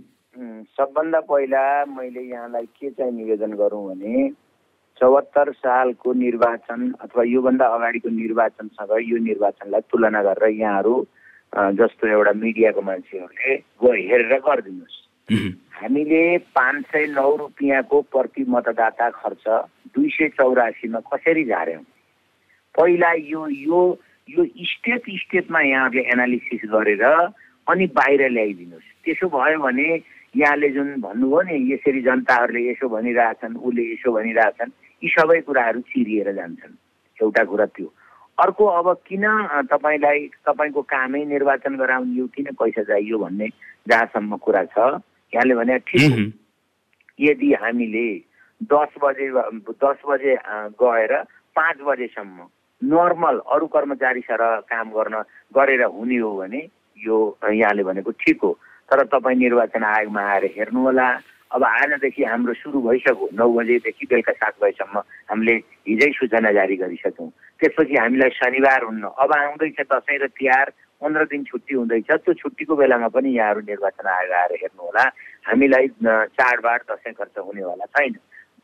सबभन्दा 0.78 1.21
पहिला 1.21 1.85
मैले 1.85 2.21
यहाँलाई 2.21 2.66
के 2.66 2.90
चाहिँ 2.90 3.12
निवेदन 3.12 3.52
गरौँ 3.52 3.85
भने 3.88 4.28
चौहत्तर 5.00 5.52
सालको 5.52 6.12
निर्वाचन 6.12 6.92
अथवा 7.00 7.23
योभन्दा 7.25 7.66
अगाडिको 7.66 8.09
निर्वाचनसँग 8.09 8.92
यो 9.02 9.18
निर्वाचनलाई 9.25 9.80
तुलना 9.80 10.23
गरेर 10.23 10.50
यहाँहरू 10.61 10.95
जस्तो 11.78 12.09
एउटा 12.09 12.33
मिडियाको 12.33 12.83
मान्छेहरूले 12.83 13.57
गो 13.57 13.92
हेरेर 13.92 14.38
गरिदिनुहोस्। 14.38 14.97
हामीले 15.78 16.38
पाँच 16.38 16.85
सय 16.85 17.07
नौ 17.07 17.37
रुपियाँको 17.37 18.00
प्रति 18.02 18.45
मतदाता 18.49 19.11
खर्च 19.11 19.45
दुई 19.95 20.09
सय 20.09 20.28
चौरासीमा 20.28 21.00
कसरी 21.12 21.45
झार्यौँ 21.45 21.83
पहिला 22.75 23.12
यो 23.12 23.47
यो 23.49 23.80
यो 24.28 24.45
स्टेप 24.45 25.02
स्टेपमा 25.18 25.61
यहाँहरूले 25.61 26.02
एनालिसिस 26.12 26.61
गरेर 26.71 27.04
अनि 27.66 27.87
बाहिर 27.97 28.28
ल्याइदिनुहोस्। 28.28 28.88
त्यसो 29.04 29.26
भयो 29.28 29.59
भने 29.59 29.88
यहाँले 30.37 30.68
जुन 30.71 30.88
भन्नुभयो 31.00 31.40
नि 31.49 31.73
यसरी 31.73 32.00
जनताहरूले 32.02 32.61
यसो 32.71 32.88
भनिरहेछन् 32.88 33.57
उसले 33.57 33.83
यसो 33.92 34.12
भनिरहेछन् 34.12 34.71
यी 35.02 35.09
सबै 35.09 35.40
कुराहरू 35.40 35.80
चिरिएर 35.80 36.33
जान्छन्। 36.33 36.75
एउटा 37.21 37.45
कुरा 37.45 37.66
त्यो। 37.66 37.88
अर्को 38.38 38.64
अब 38.78 38.87
किन 39.09 39.25
तपाईँलाई 39.73 40.18
तपाईँको 40.47 40.83
कामै 40.83 41.25
निर्वाचन 41.25 41.76
गराउने 41.76 42.18
यो 42.18 42.26
किन 42.37 42.47
पैसा 42.61 42.83
चाहियो 42.83 43.18
भन्ने 43.18 43.49
जहाँसम्म 43.88 44.37
कुरा 44.37 44.64
छ 44.64 44.78
यहाँले 45.33 45.54
भने 45.54 45.78
ठिक 45.88 46.33
यदि 47.21 47.52
हामीले 47.52 48.07
दस 48.60 48.94
बजे 49.02 49.28
दस 49.84 49.98
बजे 50.08 50.34
गएर 50.82 51.12
पाँच 51.56 51.76
बजेसम्म 51.86 52.46
नर्मल 52.82 53.38
अरू 53.54 53.66
कर्मचारी 53.66 54.20
सर 54.20 54.42
काम 54.66 54.90
गर्न 54.90 55.22
गरेर 55.54 55.82
हुने 55.84 56.16
हो 56.18 56.36
भने 56.36 56.62
यो 56.98 57.16
यहाँले 57.44 57.82
भनेको 57.84 58.10
ठिक 58.10 58.38
हो। 58.42 58.52
तर 58.90 59.04
तपाईँ 59.06 59.38
निर्वाचन 59.38 59.84
आयोगमा 59.84 60.22
आएर 60.22 60.44
हेर्नुहोला। 60.56 61.08
अब 61.50 61.64
आजदेखि 61.64 62.24
हाम्रो 62.24 62.54
सुरु 62.54 62.80
भइसक्यो। 62.82 63.28
नौ 63.32 63.48
बजेदेखि 63.52 64.06
बेलुका 64.06 64.32
सात 64.32 64.54
बजीसम्म 64.62 64.98
हामीले 65.30 65.54
हिजै 65.88 66.10
सूचना 66.18 66.50
जारी 66.52 66.76
गरिसक्यौँ। 66.76 67.30
त्यसपछि 67.60 67.94
हामीलाई 67.96 68.30
शनिबार 68.36 68.82
हुन्न। 68.84 69.04
अब 69.16 69.32
आउँदैछ 69.32 69.80
दसैँ 69.80 70.18
र 70.18 70.26
तिहार। 70.36 70.72
पन्ध्र 71.00 71.24
दिन 71.30 71.44
छुट्टी 71.44 71.74
हुँदैछ। 71.74 72.10
त्यो 72.10 72.34
छुट्टीको 72.34 72.74
बेलामा 72.76 73.08
पनि 73.14 73.30
यहाँहरू 73.36 73.60
निर्वाचन 73.70 74.06
आयोग 74.06 74.32
आएर 74.32 74.52
हेर्नुहोला। 74.62 75.04
हामीलाई 75.46 75.86
चाडबाड 76.36 76.80
दसैँ 76.90 77.12
खर्च 77.18 77.38
हुनेवाला 77.38 77.86
छैन। 77.96 78.14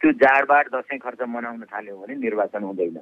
त्यो 0.04 0.12
चाडबाड 0.20 0.68
दसैँ 0.68 0.98
खर्च 1.00 1.20
मनाउन 1.24 1.64
थाल्यौँ 1.64 1.96
भने 1.96 2.14
निर्वाचन 2.20 2.62
हुँदैन। 2.62 3.00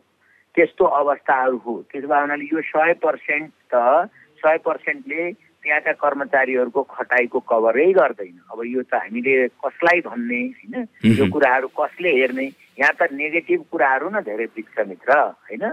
त्यस्तो 0.54 0.85
अवस्थाहरू 0.87 1.56
हो। 1.59 1.75
त्यसो 1.90 2.06
भए 2.06 2.21
हुनाले 2.21 2.47
यो 2.47 2.61
सय 2.62 2.92
पर्सेन्ट 3.02 3.50
त 3.75 4.06
सय 4.38 4.59
पर्सेन्टले 4.62 5.23
त्यहाँका 5.62 5.92
कर्मचारीहरूको 5.99 6.82
खटाइको 6.82 7.38
कभरै 7.42 7.90
गर्दैन। 7.99 8.38
अब 8.52 8.61
यो 8.66 8.82
त 8.87 8.94
हामीले 8.94 9.35
कसलाई 9.59 10.00
भन्ने 10.06 10.40
होइन? 10.54 10.75
यो 11.18 11.26
कुराहरू 11.26 11.68
कसले 11.75 12.11
हेर्ने? 12.23 12.47
यहाँ 12.78 12.94
त 12.94 13.11
नेगेटिभ 13.11 13.61
कुराहरू 13.71 14.09
न 14.11 14.23
धेरै 14.23 14.47
देख्छ 14.54 14.87
मित्र 14.87 15.11
होइन। 15.50 15.64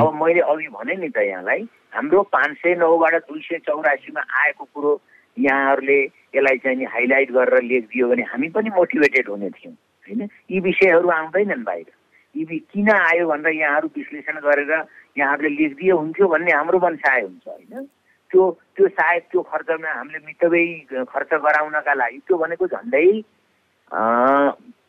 अब 0.00 0.08
मैले 0.16 0.40
अघि 0.40 0.68
भने 0.72 0.94
नि 0.96 1.08
त 1.08 1.18
यहाँलाई 1.28 1.68
हाम्रो 1.92 2.22
पाँच 2.32 2.56
सय 2.64 2.74
नौबाट 2.80 3.14
दुई 3.28 3.40
सय 3.44 3.58
चौरासीमा 3.68 4.22
आएको 4.40 4.64
कुरो 4.72 4.92
यहाँहरूले 5.36 6.00
यसलाई 6.36 6.56
चाहिँ 6.64 6.76
नि 6.78 6.84
हाइलाइट 6.84 7.28
गरेर 7.32 7.62
लेखिदियो 7.62 8.08
भने 8.08 8.22
हामी 8.22 8.48
पनि 8.56 8.70
मोटिभेटेड 8.70 9.28
हुने 9.28 9.50
थियौँ। 9.50 9.76
होइन 10.08 10.28
यी 10.50 10.60
विषयहरू 10.62 11.08
आउँदैनन् 11.10 11.64
बाहिर 11.64 11.86
यी 12.34 12.58
किन 12.66 12.90
आयो 12.92 13.26
भनेर 13.26 13.54
यहाँहरू 13.54 13.88
विश्लेषण 13.96 14.40
गरेर 14.40 14.72
यहाँहरूले 15.16 15.50
लेखिदिए 15.52 15.92
हुन्थ्यो 15.92 16.28
भन्ने 16.28 16.52
हाम्रो 16.52 16.78
मनसाय 16.78 17.20
हुन्छ 17.22 17.48
होइन 17.48 17.86
त्यो 18.30 18.50
त्यो 18.76 18.88
सायद 18.90 19.22
त्यो 19.30 19.42
खर्चमा 19.44 19.90
हामीले 19.90 20.18
मितव्ययी 20.26 21.04
खर्च 21.06 21.34
गराउनका 21.40 21.94
लागि 21.94 22.18
त्यो 22.20 22.38
भनेको 22.38 22.66
झन्डै 22.68 23.06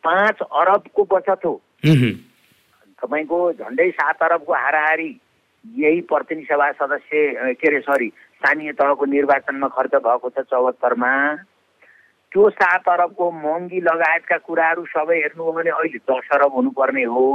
पाँच 0.04 0.42
अरबको 0.42 1.04
बचत 1.10 1.44
हो 1.44 1.54
तपाईँको 3.02 3.40
झन्डै 3.54 3.90
सात 3.92 4.22
अरबको 4.22 4.52
हाराहारी 4.54 5.12
यही 5.64 6.00
प्रतिनिधि 6.02 6.46
सभा 6.46 6.70
सदस्य 6.74 7.54
के 7.54 7.68
अरे 7.68 7.80
सरी 7.80 8.08
स्थानीय 8.08 8.72
तहको 8.72 9.04
निर्वाचनमा 9.06 9.68
खर्च 9.70 9.94
भएको 9.98 10.28
छ 10.30 10.44
चौहत्तरमा 10.50 11.12
त्यो 12.32 12.48
सात 12.50 12.88
अरबको 12.88 13.30
महँगी 13.30 13.80
लगायतका 13.80 14.36
कुराहरू 14.46 14.84
सबै 14.86 15.16
हेर्नु 15.16 15.44
हो 15.44 15.52
भने 15.52 15.70
अहिले 15.70 15.98
दस 16.10 16.28
अरब 16.32 16.52
हुनुपर्ने 16.54 17.04
हो। 17.04 17.26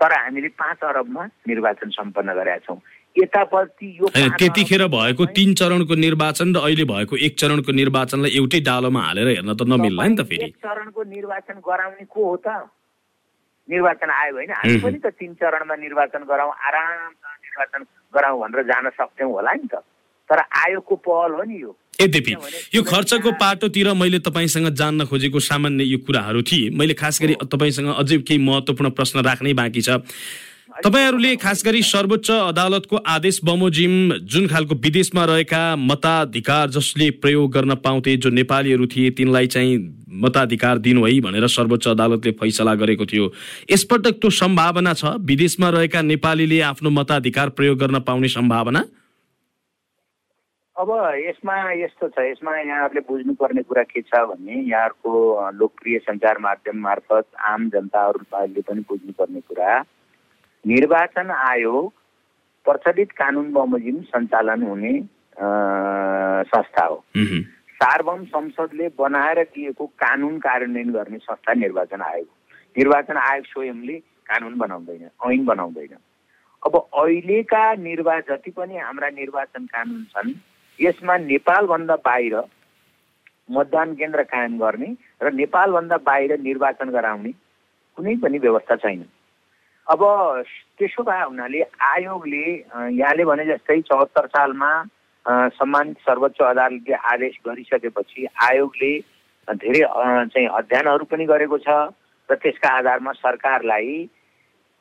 तर 0.00 0.12
हामीले 0.12 0.48
पाँच 0.60 0.80
अरबमा 0.84 1.24
निर्वाचन 1.48 1.88
सम्पन्न 1.90 2.32
गरेका 2.34 2.58
छौँ। 2.66 2.80
यतापट्टि 3.16 3.86
यो 4.00 4.08
त्यतिखेर 4.12 4.86
भएको 4.88 5.24
तिन 5.36 5.54
चरणको 5.60 5.94
निर्वाचन 5.94 6.54
र 6.56 6.60
अहिले 6.60 6.84
भएको 6.84 7.16
एक 7.16 7.34
चरणको 7.40 7.72
निर्वाचनलाई 7.72 8.30
एउटै 8.36 8.60
डालोमा 8.60 9.00
हालेर 9.00 9.28
हेर्न 9.28 9.52
त 9.56 9.62
नमिल्ला 9.72 10.04
नि 10.04 10.16
त 10.16 10.28
फेरि। 10.28 10.44
एक 10.44 10.56
चरणको 10.56 11.04
निर्वाचन 11.16 11.56
गराउने 11.64 12.04
को 12.04 12.20
हो 12.24 12.36
त? 12.44 12.48
निर्वाचन 13.68 14.10
आयो 14.10 14.34
होइन। 14.36 14.52
हामी। 14.52 14.78
पनि 14.84 14.98
त 15.04 15.06
तिन 15.16 15.34
चरणमा 15.40 15.76
निर्वाचन 15.76 16.22
गराउँ 16.28 16.52
आरामसँग 16.52 17.36
निर्वाचन 17.44 17.82
गराउँ 18.14 18.40
भनेर 18.40 18.62
जान 18.68 18.88
सक्थ्यौँ 19.00 19.32
होला 19.32 19.52
नि 19.52 19.68
त। 19.72 19.84
तर 20.30 20.38
आयोगको 20.64 20.94
पहल 21.08 21.32
हो 21.34 21.42
नि 21.44 21.60
यो। 21.62 21.76
यद्यपि 22.00 22.34
यो 22.74 22.82
खर्चको 22.82 23.30
पाटोतिर 23.36 23.92
मैले 23.94 24.18
तपाईँसँग 24.20 24.68
जान्न 24.74 25.04
खोजेको 25.04 25.40
सामान्य 25.40 25.84
यो 25.84 25.98
कुराहरू 26.00 26.42
थिए। 26.42 26.70
मैले 26.72 26.94
खास 26.94 27.20
गरी 27.22 27.34
तपाईँसँग 27.44 27.94
अझै 27.94 28.18
केही 28.18 28.38
महत्त्वपूर्ण 28.40 28.90
प्रश्न 28.90 29.20
राख्नै 29.20 29.52
बाँकी 29.54 29.82
छ। 29.82 30.00
तपाईँहरूले 30.84 31.34
खास 31.36 31.62
गरी 31.66 31.82
सर्वोच्च 31.82 32.30
अदालतको 32.30 32.96
आदेश 32.96 33.40
बमोजिम 33.44 34.12
जुन 34.24 34.46
खालको 34.46 34.74
विदेशमा 34.74 35.24
रहेका 35.24 35.62
मताधिकार 35.76 36.70
जसले 36.70 37.10
प्रयोग 37.18 37.50
गर्न 37.52 37.74
पाउँथे 37.74 38.16
जो 38.16 38.30
नेपालीहरू 38.30 38.86
थिए 38.86 39.10
तिनलाई 39.10 39.46
चाहिँ 39.46 39.76
मताधिकार 40.22 40.78
दिनु 40.78 41.04
है 41.06 41.20
भनेर 41.20 41.46
सर्वोच्च 41.48 41.88
अदालतले 41.88 42.32
फैसला 42.32 42.74
गरेको 42.74 43.06
थियो। 43.06 43.32
यसपटक 43.70 44.20
त्यो 44.22 44.30
सम्भावना 44.30 44.94
छ। 44.94 45.04
विदेशमा 45.26 45.68
रहेका 45.70 46.02
नेपालीले 46.02 46.60
आफ्नो 46.70 46.90
मताधिकार 46.90 47.48
प्रयोग 47.50 47.78
गर्न 47.78 47.98
पाउने 48.00 48.28
सम्भावना 48.28 48.84
अब 50.76 50.90
यसमा 51.16 51.54
यस्तो 51.72 52.08
छ 52.08 52.18
यसमा 52.20 52.56
यहाँहरूले 52.58 53.00
बुझ्नुपर्ने 53.08 53.62
कुरा 53.62 53.82
के 53.82 54.00
छ 54.00 54.20
भने 54.28 54.54
यहाँहरूको 54.54 55.50
लोकप्रिय 55.52 55.98
सञ्चार 55.98 56.38
माध्यम 56.38 56.76
मार्फत 56.80 57.26
आम 57.44 57.68
जनताहरूले 57.70 58.60
पनि 58.62 58.80
बुझ्नुपर्ने 58.88 59.40
कुरा 59.40 59.78
निर्वाचन 60.64 61.30
आयोग 61.30 61.92
प्रचलित 62.66 63.12
कानुन 63.12 63.52
बमोजिम 63.52 64.00
सञ्चालन 64.08 64.62
हुने 64.62 64.92
संस्था 66.48 66.84
हो। 66.84 67.04
सार्वभौम 67.80 68.24
संसदले 68.24 68.88
बनाएर 68.98 69.42
दिएको 69.44 69.86
कानुन 69.86 70.38
कार्यान्वयन 70.38 70.92
गर्ने 70.92 71.18
संस्था 71.18 71.52
निर्वाचन 71.54 72.00
आयोग। 72.02 72.28
निर्वाचन 72.76 73.16
आयोग 73.16 73.44
स्वयंले 73.46 73.98
कानुन 74.28 74.58
बनाउँदैन 74.58 75.08
ऐन 75.28 75.44
बनाउँदैन। 75.44 75.96
अब 76.62 76.76
अहिलेका 76.76 77.72
निर्वा 77.74 78.18
जति 78.20 78.50
पनि 78.50 78.78
हाम्रा 78.78 79.08
निर्वाचन 79.10 79.66
कानुन 79.66 80.04
छन् 80.12 80.32
यसमा 80.80 81.16
नेपालभन्दा 81.30 81.96
बाहिर 82.04 82.34
मतदान 83.56 83.94
केन्द्र 83.94 84.22
कायम 84.32 84.58
गर्ने 84.58 84.90
र 85.22 85.32
नेपालभन्दा 85.34 85.96
बाहिर 86.08 86.38
निर्वाचन 86.40 86.90
गराउने 86.90 87.32
कुनै 87.96 88.14
पनि 88.22 88.38
व्यवस्था 88.38 88.76
छैन। 88.82 89.04
अब 89.86 90.00
त्यसो 90.78 91.02
भए 91.02 91.22
हुनाले 91.22 91.60
आयोगले 91.90 92.44
यहाँले 92.96 93.24
भने 93.24 93.44
जस्तै 93.46 93.80
चौहत्तर 93.90 94.26
सालमा 94.36 94.70
अ, 95.26 95.32
सम्मानित 95.52 95.98
सर्वोच्च 96.00 96.38
अदालतले 96.42 96.94
आदेश 97.12 97.34
गरिसकेपछि 97.46 98.26
आयोगले 98.42 98.92
धेरै 99.48 99.80
चाहिँ 100.32 100.46
अध्ययनहरू 100.48 101.04
पनि 101.10 101.24
गरेको 101.26 101.58
छ 101.58 101.68
र 102.28 102.34
त्यसका 102.40 102.68
आधारमा 102.78 103.12
सरकारलाई 103.20 103.92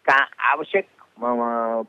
का 0.06 0.18
आवश्यक 0.52 0.86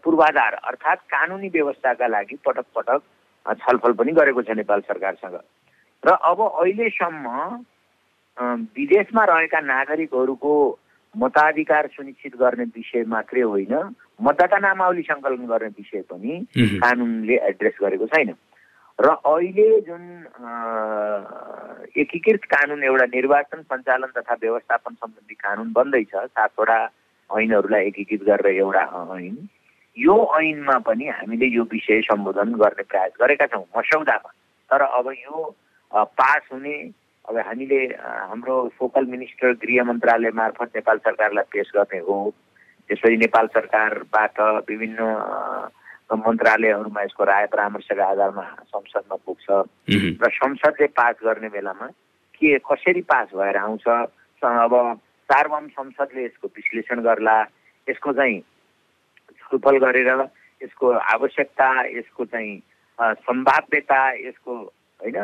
पूर्वाधार 0.03 0.55
अर्थात् 0.67 1.07
कानुनी 1.15 1.49
व्यवस्थाका 1.55 2.07
लागि 2.07 2.37
पटक 2.47 2.67
पटक 2.75 3.01
छलफल 3.47 3.93
पनि 3.93 4.13
गरेको 4.13 4.43
छ 4.43 4.57
नेपाल 4.57 4.81
सरकारसँग 4.83 5.41
र 6.03 6.11
अब 6.11 6.41
अहिलेसम्म 6.41 7.27
विदेशमा 8.77 9.25
रहेका 9.25 9.61
नागरिकहरूको 9.61 10.53
मताधिकार 11.15 11.87
सुनिश्चित 11.87 12.37
गर्ने 12.37 12.65
विषय 12.65 13.05
मात्रै 13.05 13.41
होइन 13.43 13.75
मतदाता 14.23 14.59
नामावली 14.59 15.03
सङ्कलन 15.03 15.47
गर्ने 15.47 15.69
विषय 15.69 16.03
पनि। 16.11 16.39
कानुनले 16.55 17.37
एड्रेस 17.49 17.77
गरेको 17.83 18.07
छैन 18.07 18.35
र 18.99 19.09
अहिले 19.27 19.69
जुन 19.81 20.03
एकीकृत 21.97 22.45
कानुन 22.45 22.83
एउटा 22.85 23.07
निर्वाचन 23.07 23.63
सञ्चालन 23.63 24.11
तथा 24.17 24.35
व्यवस्थापन 24.35 24.95
सम्बन्धी 24.95 25.35
कानुन 25.35 25.73
बन्दैछ 25.73 26.15
सातवटा 26.15 26.79
ऐनहरूलाई 27.31 27.87
एकीकृत 27.87 28.23
गरेर 28.23 28.47
एउटा 28.55 28.85
ऐन 29.17 29.37
यो 29.99 30.17
ऐनमा 30.39 30.79
पनि 30.87 31.07
हामीले 31.09 31.47
यो 31.47 31.63
विषय 31.73 32.01
सम्बोधन 32.01 32.55
गर्ने 32.55 32.83
प्रयास 32.83 33.13
गरेका 33.21 33.47
छौँ 33.47 33.65
मसौदामा 33.77 34.31
तर 34.71 34.83
अब 34.83 35.07
यो 35.11 35.57
पास 35.93 36.43
हुने 36.53 36.77
अब 37.29 37.37
हामीले 37.37 37.81
हाम्रो 37.97 38.57
फोकल 38.79 39.05
मिनिस्टर 39.07 39.53
गृह 39.63 39.85
मन्त्रालय 39.85 40.31
मार्फत 40.35 40.71
नेपाल 40.77 40.99
सरकारलाई 40.99 41.45
पेस 41.53 41.71
गर्ने 41.77 41.99
हो। 42.07 42.17
त्यसपछि 42.89 43.17
नेपाल 43.17 43.47
सरकारबाट 43.47 44.41
विभिन्न 44.69 44.99
मन्त्रालयहरूमा 46.11 47.03
यसको 47.03 47.25
राय 47.25 47.47
परामर्शका 47.47 48.05
आधारमा 48.07 48.45
संसदमा 48.73 49.17
पुग्छ। 49.27 49.47
र 50.23 50.31
संसदले 50.39 50.87
पास 50.87 51.15
गर्ने 51.25 51.49
बेलामा 51.49 51.87
के 52.41 52.59
कसरी 52.59 53.03
पास 53.03 53.29
भएर 53.37 53.57
आउँछ? 53.57 53.87
अब 54.43 54.73
सार्वम 55.31 55.67
संसदले 55.69 56.25
यसको 56.25 56.49
विश्लेषण 56.49 57.01
गर्ला। 57.03 57.39
यसको 57.89 58.13
चाहिँ 58.13 58.41
छलफल 59.51 59.77
गरेर 59.85 60.09
यसको 60.61 60.87
आवश्यकता 61.15 61.69
यसको 61.99 62.25
चाहिँ 62.25 62.55
सम्भाव्यता 62.99 64.01
यसको 64.29 64.57
होइन 65.01 65.17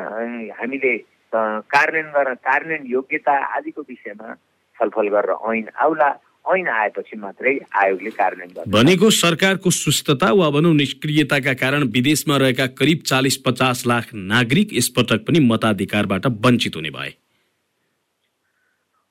हामीले 0.59 0.97
कार्यान्वयन 1.33 2.13
गर्न 2.13 2.35
कार्यान्वयन 2.47 2.87
योग्यता 2.93 3.35
आदिको 3.57 3.83
विषयमा 3.89 4.35
छलफल 4.79 5.09
गरेर 5.15 5.37
ऐन 5.53 5.69
आउला। 5.79 6.09
ऐन 6.47 6.69
आएपछि 6.69 7.17
मात्रै 7.19 7.53
आयोगले 7.75 8.11
कार्यान्वयन 8.11 8.53
गर्छ। 8.55 8.69
भनेको 8.71 9.11
सरकारको 9.11 9.71
सुस्तता 9.71 10.31
वा 10.33 10.51
भनौँ 10.51 10.75
निष्क्रियताका 10.75 11.55
कारण 11.63 11.83
विदेशमा 11.91 12.37
रहेका 12.37 12.67
करिब 12.79 13.03
चालिस 13.05 13.37
पचास 13.47 13.83
लाख 13.87 14.15
नागरिक 14.15 14.75
यसपटक 14.75 15.27
पनि 15.27 15.41
मताधिकारबाट 15.47 16.27
वञ्चित 16.47 16.77
हुने 16.77 16.91
भए। 16.91 17.11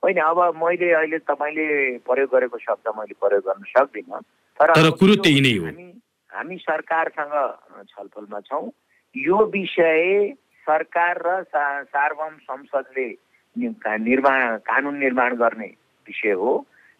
होइन 0.03 0.17
अब 0.21 0.39
मैले 0.55 0.91
अहिले 0.93 1.17
तपाईँले 1.27 1.67
प्रयोग 2.07 2.29
गरेको 2.31 2.57
शब्द 2.57 2.93
मैले 2.97 3.19
प्रयोग 3.19 3.43
गर्न 3.43 3.63
सक्दिनँ। 3.69 4.21
तर 4.59 4.89
कुरो 4.99 5.15
त्यही 5.23 5.41
नै 5.41 5.55
हो। 5.57 5.65
हामी 6.31 6.55
सरकारसँग 6.57 7.33
छलफलमा 7.89 8.39
छौँ। 8.39 8.71
यो 9.15 9.37
विषय 9.51 10.33
सरकार 10.67 11.15
र 11.25 11.43
सार्वम 11.87 12.33
संसदले 12.43 13.07
निर्माण 13.55 14.57
कानुन 14.67 14.95
निर्माण 14.97 15.35
गर्ने 15.35 15.67
विषय 16.07 16.31
हो। 16.31 16.53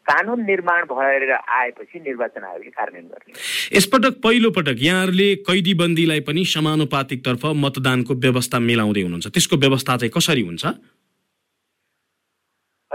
कानुन 0.06 0.40
निर्माण 0.46 0.84
भएर 0.86 1.32
आएपछि 1.32 2.00
निर्वाचन 2.00 2.44
आयोगले 2.44 2.70
कार्यान्वयन 2.70 3.08
गर्ने। 3.10 3.34
यसपटक 3.78 4.22
पहिलो 4.24 4.50
पटक 4.52 4.78
यहाँहरूले 4.80 5.30
कैदी 5.50 5.74
बन्दीलाई 5.74 6.20
पनि 6.28 6.46
समानुपातिकतर्फ 6.46 7.46
मतदानको 7.66 8.14
व्यवस्था 8.14 8.60
मिलाउँदै 8.60 9.02
हुनुहुन्छ। 9.02 9.28
त्यसको 9.28 9.56
व्यवस्था 9.58 9.98
चाहिँ 9.98 10.12
कसरी 10.14 10.42
हुन्छ? 10.42 10.64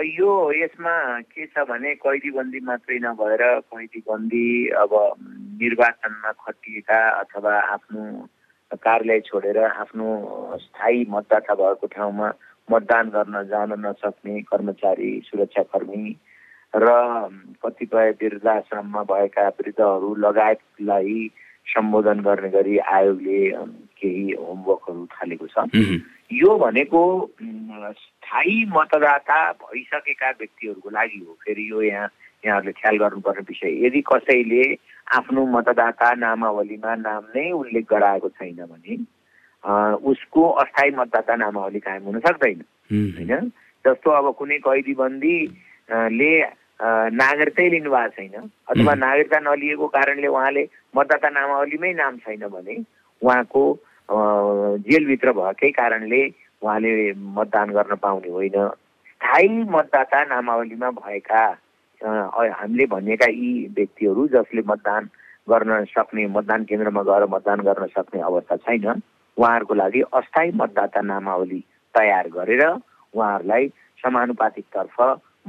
यो 0.01 0.31
यसमा 0.53 0.95
के 1.21 1.47
छ 1.47 1.65
भने 1.69 1.95
कैदीबन्दी 1.95 2.61
मात्रै 2.61 2.99
नभएर 2.99 3.43
कैदीबन्दी 3.69 4.49
अब 4.83 4.93
निर्वाचनमा 5.63 6.33
खटिएका 6.33 7.01
अथवा 7.21 7.55
आफ्नो 7.75 8.05
कार्यालय 8.73 9.21
छोडेर 9.21 9.59
आफ्नो 9.59 10.09
स्थायी 10.63 11.05
मतदाता 11.11 11.55
भएको 11.55 11.87
ठाउँमा 11.87 12.29
मतदान 12.71 13.09
गर्न 13.11 13.43
जान 13.51 13.73
नसक्ने 13.87 14.41
कर्मचारी 14.43 15.11
सुरक्षाकर्मी 15.27 16.17
र 16.75 16.89
कतिपय 17.65 18.11
वृद्धाश्रममा 18.23 19.03
भएका 19.03 19.49
वृद्धहरू 19.49 20.15
लगायतलाई 20.15 21.31
सम्बोधन 21.67 22.21
गर्ने 22.21 22.49
गरी 22.51 22.79
आयोगले 22.79 23.41
केही 23.99 24.33
होमवर्कहरू 24.33 25.07
थालेको 25.07 25.47
छ। 25.47 25.67
यो 26.33 26.57
भनेको 26.59 27.03
स्थायी 28.31 28.65
मतदाता 28.71 29.39
भइसकेका 29.53 30.31
व्यक्तिहरूको 30.31 30.91
लागि 30.91 31.19
हो 31.27 31.33
फेरि 31.43 31.71
यो 31.71 31.83
यहाँ 31.83 32.09
यहाँहरूले 32.47 32.73
ख्याल 32.73 32.97
गर्नुपर्ने 32.99 33.43
विषय 33.49 33.87
यदि 33.87 34.01
कसैले 34.07 34.63
आफ्नो 35.19 35.47
मतदाता 35.47 36.09
नामावलीमा 36.15 36.95
नाम 36.95 37.25
नै 37.35 37.51
उल्लेख 37.51 37.85
गराएको 37.91 38.29
छैन 38.39 38.63
भने 38.71 38.95
उसको 40.11 40.43
अस्थायी 40.63 40.91
मतदाता 40.97 41.37
नामावली 41.37 41.81
कायम 41.83 42.03
हुन 42.07 42.19
सक्दैन। 42.23 42.63
होइन 42.91 43.51
जस्तो 43.85 44.11
अब 44.11 44.35
कुनै 44.39 44.59
कैदीबन्दी 44.63 45.37
अ, 45.91 46.09
ले 46.09 46.33
अ, 46.41 46.89
नागरिकतै 47.13 47.69
लिनुभएको 47.69 48.15
छैन 48.17 48.35
अथवा। 48.71 48.95
नागरिकता 48.95 49.39
नलिएको 49.43 49.87
कारणले 49.91 50.27
उहाँले 50.27 50.65
मतदाता 50.97 51.29
नामावलीमै 51.29 51.93
नाम 51.99 52.17
छैन 52.23 52.47
भने 52.47 52.77
उहाँको 53.23 53.63
जेलभित्र 54.87 55.33
भएकै 55.33 55.71
कारणले 55.71 56.23
उहाँले 56.63 57.13
मतदान 57.37 57.71
गर्न 57.71 57.95
पाउने 58.03 58.31
होइन। 58.31 58.59
स्थायी 59.11 59.49
मतदाता 59.69 60.25
नामावलीमा 60.25 60.91
भएका 60.99 61.43
हामीले 62.01 62.87
भनिएका 62.87 63.27
यी 63.31 63.51
व्यक्तिहरू 63.77 64.27
जसले 64.29 64.63
मतदान 64.67 65.09
गर्न 65.51 65.85
सक्ने 65.85 66.27
मतदान 66.27 66.65
केन्द्रमा 66.65 67.03
गएर 67.03 67.25
मतदान 67.29 67.61
गर्न 67.61 67.87
सक्ने 67.97 68.21
अवस्था 68.21 68.57
छैन 68.57 68.87
उहाँहरूको 69.37 69.75
लागि 69.75 70.01
अस्थायी 70.13 70.53
मतदाता 70.55 71.01
नामावली 71.01 71.61
तयार 71.95 72.29
गरेर 72.29 72.63
उहाँहरूलाई 72.65 73.69
समानुपातिकतर्फ 74.03 74.97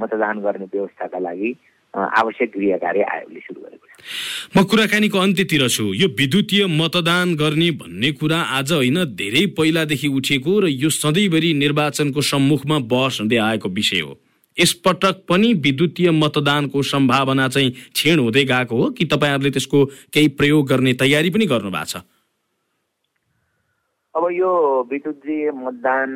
मतदान 0.00 0.40
गर्ने 0.40 0.66
व्यवस्थाका 0.72 1.18
लागि 1.18 1.50
आवश्यक 1.96 2.52
गृह 2.56 2.76
कार्य 2.76 3.02
आयोगले 3.02 3.40
सुरु 3.40 3.60
गरेको 3.60 3.86
छ। 3.86 4.56
म 4.56 4.62
कुराकानीको 4.64 5.18
अन्त्यतिर 5.18 5.68
छु। 5.68 5.94
यो 5.94 6.08
विद्युतीय 6.08 6.66
मतदान 6.66 7.34
गर्ने 7.34 7.70
भन्ने 7.70 8.12
कुरा 8.12 8.40
आज 8.40 8.72
होइन 8.72 9.04
धेरै 9.04 9.46
पहिलादेखि 9.46 10.08
उठेको 10.08 10.60
र 10.60 10.68
यो 10.68 10.90
सधैँभरि 10.90 11.54
निर्वाचनको 11.54 12.20
सम्मुखमा 12.20 12.78
बहस 12.78 13.20
हुँदै 13.20 13.36
आएको 13.36 13.68
विषय 13.68 14.00
हो। 14.00 14.20
यसपटक 14.60 15.24
पनि 15.28 15.52
विद्युतीय 15.52 16.10
मतदानको 16.10 16.82
सम्भावना 16.82 17.48
चाहिँ 17.48 17.70
क्षीण 17.70 18.18
हुँदै 18.18 18.44
गएको 18.44 18.76
हो। 18.76 18.90
कि 18.90 19.04
तपाईँहरूले 19.04 19.50
त्यसको 19.50 19.84
केही 20.12 20.28
प्रयोग 20.28 20.68
गर्ने 20.68 20.92
तयारी 20.94 21.30
पनि 21.30 21.46
गर्नु 21.46 21.70
भएको 21.70 21.84
छ? 21.84 21.96
अब 24.16 24.28
यो 24.32 24.48
विद्युतीय 24.90 25.50
मतदान 25.56 26.10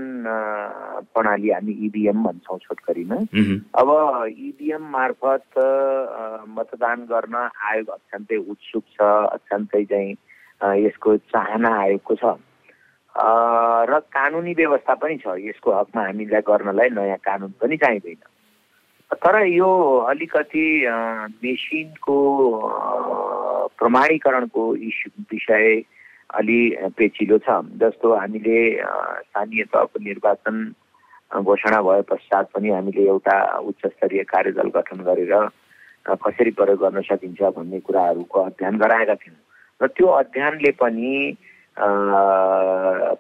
प्रणाली 1.17 1.51
हामी 1.51 1.73
इभिएम 1.87 2.23
भन्छौँ 2.25 2.59
छोटकरीमा। 2.59 3.17
अब 3.81 3.89
इभिएम 4.29 4.83
मार्फत 4.93 5.59
अ, 5.59 6.45
मतदान 6.59 7.09
गर्न 7.09 7.35
आयोग 7.65 7.89
अत्यन्तै 7.89 8.37
उत्सुक 8.37 8.85
छ 8.95 9.01
अत्यन्तै 9.01 9.85
चाहिँ 9.85 10.13
यसको 10.85 11.17
चाहना 11.33 11.71
आयोगको 11.81 12.15
छ। 12.21 12.37
र 13.89 13.99
कानुनी 14.13 14.53
व्यवस्था 14.61 14.95
पनि 15.01 15.17
छ 15.25 15.41
यसको 15.49 15.73
हकमा 15.73 16.03
हामीलाई 16.05 16.41
गर्नलाई 16.53 16.89
नयाँ 17.01 17.17
कानुन 17.25 17.51
पनि 17.61 17.77
चाहिँदैन। 17.77 18.21
तर 19.17 19.35
यो 19.47 19.71
अलिकति 20.13 20.67
मेसिनको 21.45 22.19
प्रमाणीकरणको 23.81 24.75
इस्यु 24.77 25.23
विषय 25.33 25.81
अलि 26.35 26.61
पेचिलो 26.99 27.39
छ। 27.39 27.49
जस्तो 27.81 28.15
हामीले 28.15 28.59
स्थानीय 28.81 29.65
तहको 29.73 29.99
निर्वाचन 30.03 30.57
घोषणा 31.43 31.81
भए 31.83 32.03
पश्चात 32.11 32.51
पनि 32.55 32.69
हामीले 32.71 33.03
एउटा 33.07 33.37
उच्च 33.59 33.87
स्तरीय 33.87 34.23
कार्यदल 34.23 34.69
गठन 34.75 35.01
गरेर 35.07 35.35
कसरी 36.07 36.51
प्रयोग 36.51 36.79
गर्न 36.81 37.01
सकिन्छ 37.03 37.43
भन्ने 37.57 37.81
कुराहरूको 37.81 38.41
अध्ययन 38.41 38.77
गराएका 38.79 39.15
थियौँ। 39.15 39.39
र 39.83 39.87
त्यो 39.87 40.07
अध्ययनले 40.07 40.71
पनि 40.81 41.15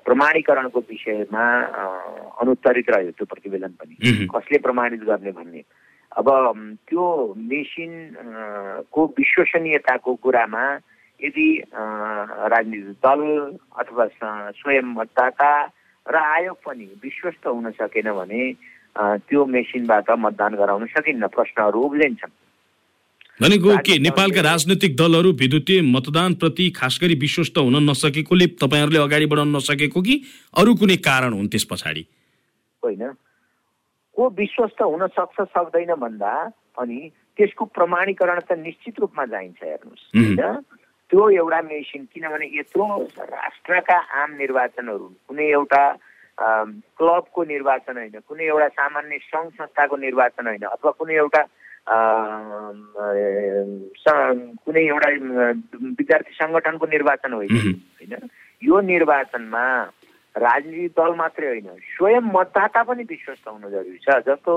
प्रमाणीकरणको 0.06 0.80
विषयमा 0.80 1.46
अनुत्तरित 2.40 2.90
रह्यो 2.90 3.10
त्यो 3.10 3.26
प्रतिवेदन 3.26 3.72
पनि। 3.80 3.94
कसले 4.34 4.58
प्रमाणित 4.58 5.00
गर्ने 5.04 5.30
भन्ने? 5.30 5.62
अब 6.16 6.26
त्यो 6.88 7.04
मेसिन 7.36 7.92
अ, 8.16 8.82
को 8.92 9.00
विश्वसनीयताको 9.18 10.14
कुरामा 10.14 10.64
यदि 11.20 11.48
राजनीतिक 12.52 12.98
दल 13.04 13.20
अथवा 13.78 14.04
स्वयं 14.50 14.86
मतदाता 14.94 15.50
र 16.06 16.14
आयोग 16.14 16.58
पनि 16.62 16.86
विश्वस्त 17.02 17.46
हुन 17.46 17.70
सकेन 17.70 18.12
भने 18.12 18.42
त्यो 18.96 19.44
मेसिनबाट 19.44 20.10
मतदान 20.10 20.54
गराउन 20.54 20.86
सकिन्न 20.86 21.26
प्रश्नहरू 21.26 21.80
उब्जिन्छन्। 21.80 22.34
भनेको 23.40 23.76
के? 23.84 23.98
नेपालका 23.98 24.40
राजनैतिक 24.40 24.96
दलहरू 24.96 25.32
विद्युतीय 25.32 25.82
मतदानप्रति 25.82 26.70
खास 26.70 26.98
गरी 27.02 27.14
विश्वस्त 27.14 27.58
हुन 27.58 27.76
नसकेकोले 27.90 28.46
तपाईँहरूले 28.56 28.98
अगाडि 28.98 29.26
बढाउन 29.26 29.56
नसकेको 29.56 30.00
कि 30.00 30.14
अरू 30.56 30.74
कुनै 30.74 30.96
कारण 30.96 31.32
हुन् 31.32 31.48
त्यस 31.48 31.64
पछाडि? 31.70 32.04
होइन। 32.84 33.02
को 34.16 34.22
विश्वस्त 34.30 34.80
हुन 34.82 35.06
सक्छ 35.06 35.38
सक्दैन 35.52 35.94
भन्दा 35.94 36.32
अनि 36.78 36.98
त्यसको 37.36 37.64
प्रमाणीकरण 37.64 38.40
त 38.40 38.52
निश्चित 38.52 39.00
रूपमा 39.00 39.24
चाहिन्छ 39.26 39.60
हेर्नुहोस्. 39.62 40.04
होइन? 40.16 40.64
त्यो 41.10 41.28
एउटा 41.30 41.60
मेसिन 41.62 42.04
किनभने 42.14 42.46
यत्रो 42.58 42.86
राष्ट्रका 43.18 43.98
आम 44.22 44.30
निर्वाचनहरू 44.36 45.06
कुनै 45.28 45.46
एउटा 45.50 45.82
क्लबको 46.98 47.44
निर्वाचन 47.44 47.96
होइन 47.96 48.18
कुनै 48.28 48.44
एउटा 48.44 48.68
सामान्य 48.68 49.18
सङ्घ 49.18 49.50
संस्थाको 49.52 49.96
निर्वाचन 49.96 50.46
होइन 50.46 50.64
अथवा 50.66 50.90
कुनै 50.90 51.14
एउटा 51.14 51.42
कुनै 54.66 54.82
एउटा 54.86 55.08
विद्यार्थी 55.94 56.32
सङ्गठनको 56.34 56.86
निर्वाचन 56.86 57.32
होइन। 57.32 57.56
होइन 57.96 58.28
यो 58.62 58.80
निर्वाचनमा 58.80 59.64
राजनीतिक 60.34 60.92
दल 60.96 61.14
मात्रै 61.14 61.46
होइन 61.46 61.68
स्वयं 61.96 62.30
मतदाता 62.34 62.82
पनि 62.82 63.02
विश्वस्त 63.08 63.48
हुनु 63.48 63.70
जरुरी 63.70 63.98
छ 64.02 64.18
जस्तो 64.26 64.52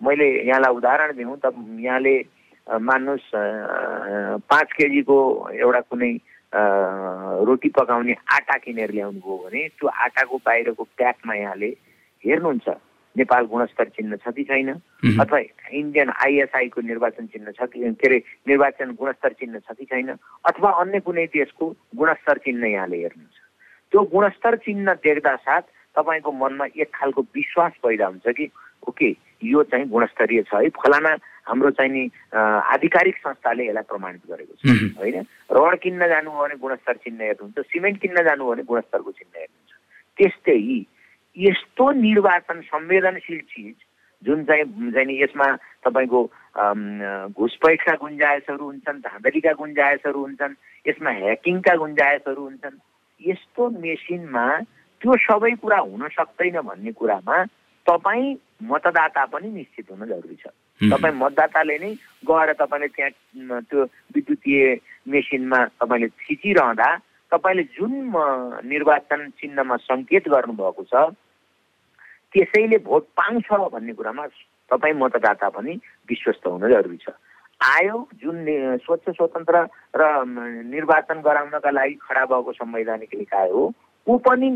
मैले 0.00 0.28
यहाँलाई 0.48 0.74
उदाहरण 0.74 1.10
दिउँ 1.16 1.36
त 1.36 1.52
यहाँले 1.78 2.14
मान्नुहोस् 2.70 3.30
पाँच 4.46 4.72
केजीको 4.78 5.16
एउटा 5.54 5.80
कुनै 5.90 6.12
रोटी 7.46 7.68
पकाउने 7.78 8.14
आटा 8.34 8.56
किनेर 8.64 8.90
ल्याउनु 8.90 9.20
भयो 9.20 9.36
भने 9.44 9.66
त्यो 9.74 9.88
आटाको 9.88 10.36
बाहिरको 10.46 10.82
प्याकमा 10.96 11.34
यहाँले 11.34 11.70
हेर्नुहुन्छ 12.24 12.68
नेपाल 13.16 13.44
गुणस्तर 13.50 13.88
चिन्ह 13.90 14.16
छ 14.16 14.30
कि 14.34 14.44
छैन। 14.44 14.70
अथवा 15.18 15.38
इन्डियन 15.74 16.10
आइएसआईको 16.14 16.80
निर्वाचन 16.80 17.26
चिन्ह 17.26 17.50
छ 17.58 17.66
कि 17.72 17.94
के 17.94 18.06
अरे 18.06 18.18
निर्वाचन 18.48 18.94
गुणस्तर 18.94 19.32
चिन्ह 19.40 19.58
छ 19.58 19.74
कि 19.78 19.84
छैन 19.84 20.14
अथवा 20.46 20.70
अन्य 20.82 21.00
कुनै 21.00 21.26
देशको 21.34 21.74
गुणस्तर 21.96 22.38
चिन्ह 22.46 22.66
यहाँले 22.66 22.96
हेर्नुहुन्छ 22.96 23.38
त्यो 23.92 24.02
गुणस्तर 24.14 24.56
चिन्ह 24.66 24.94
देख्दा 25.02 25.34
साथ 25.36 25.62
तपाईँको 25.96 26.32
मनमा 26.32 26.66
एक 26.76 26.90
खालको 26.94 27.22
विश्वास 27.34 27.72
पैदा 27.82 28.06
हुन्छ 28.06 28.36
कि 28.38 28.50
ओके 28.88 29.10
यो 29.44 29.62
चाहिँ 29.62 29.88
गुणस्तरीय 29.88 30.42
छ 30.42 30.54
है 30.54 30.68
फलाना 30.78 31.16
हाम्रो 31.50 31.70
चाहिँ 31.74 31.92
नि 31.92 32.02
आधिकारिक 32.32 33.16
संस्थाले 33.18 33.66
यसलाई 33.66 33.90
प्रमाणित 33.90 34.22
गरेको 34.30 34.54
छ। 34.54 34.94
होइन 34.98 35.26
रड 35.50 35.78
किन्न 35.82 36.08
जानुभयो 36.08 36.42
भने 36.42 36.56
गुणस्तर 36.62 36.96
चिन्ह 37.02 37.22
हेर्नुहुन्छ 37.24 37.66
सिमेन्ट 37.66 38.00
किन्न 38.00 38.22
जानुभयो 38.22 38.52
भने 38.54 38.62
गुणस्तरको 38.70 39.10
चिन्ह 39.10 39.38
हेर्नुहुन्छ 39.38 39.72
त्यस्तै 40.18 40.58
यस्तो 41.36 41.90
निर्वाचन 41.90 42.60
संवेदनशील 42.70 43.40
चिज 43.50 43.74
जुन 44.22 44.44
चाहिँ 44.44 44.64
चाहिँ 44.92 45.06
नि 45.06 45.22
यसमा 45.22 45.46
तपाईँको 45.84 46.20
घुसपैठका 47.34 47.94
गुन्जायसहरू 47.96 48.64
हुन्छन् 48.64 49.00
धाँधलीका 49.00 49.52
गुन्जायसहरू 49.52 50.20
हुन्छन् 50.20 50.54
यसमा 50.86 51.10
ह्याकिङका 51.10 51.74
गुन्जायसहरू 51.76 52.42
हुन्छन् 52.42 52.76
यस्तो 53.20 53.68
मेसिनमा 53.80 54.46
त्यो 55.00 55.16
सबै 55.24 55.52
कुरा 55.62 55.78
हुन 55.78 56.08
सक्दैन 56.08 56.60
भन्ने 56.60 56.92
कुरामा 56.92 57.36
तपाईँ 57.88 58.34
मतदाता 58.62 59.24
पनि 59.32 59.48
निश्चित 59.50 59.86
हुन 59.90 60.04
जरुरी 60.06 60.36
छ। 60.36 60.52
तपाईँ 60.80 61.14
मतदाताले 61.14 61.76
नै 61.78 61.92
गएर 62.24 62.52
तपाईँले 62.56 62.88
त्यहाँ 62.96 63.60
त्यो 63.68 63.84
विद्युतीय 64.16 64.62
मेसिनमा 65.12 65.58
तपाईँले 65.76 66.08
थिचिरहँदा 66.08 66.88
तपाईँले 67.32 67.62
जुन 67.76 67.92
निर्वाचन 68.64 69.28
चिन्हमा 69.40 69.76
सङ्केत 69.84 70.28
गर्नुभएको 70.28 70.82
छ 70.88 71.12
त्यसैले 72.32 72.78
भोट 72.86 73.04
पाउँछ 73.18 73.48
भन्ने 73.72 73.92
कुरामा 73.92 74.26
तपाईँ 74.70 74.94
मतदाता 74.96 75.48
पनि 75.50 75.74
विश्वस्त 76.08 76.46
हुन 76.46 76.68
जरुरी 76.70 76.96
छ। 76.96 77.12
आयोग 77.60 78.08
जुन 78.22 78.36
स्वच्छ 78.80 79.08
स्वतन्त्र 79.10 79.56
र 79.92 80.02
निर्वाचन 80.64 81.20
गराउनका 81.20 81.70
लागि 81.70 81.94
खडा 82.00 82.24
भएको 82.24 82.52
संवैधानिक 82.56 83.14
निकाय 83.14 83.48
हो 83.50 83.62
ऊ 84.06 84.16
पनि 84.24 84.50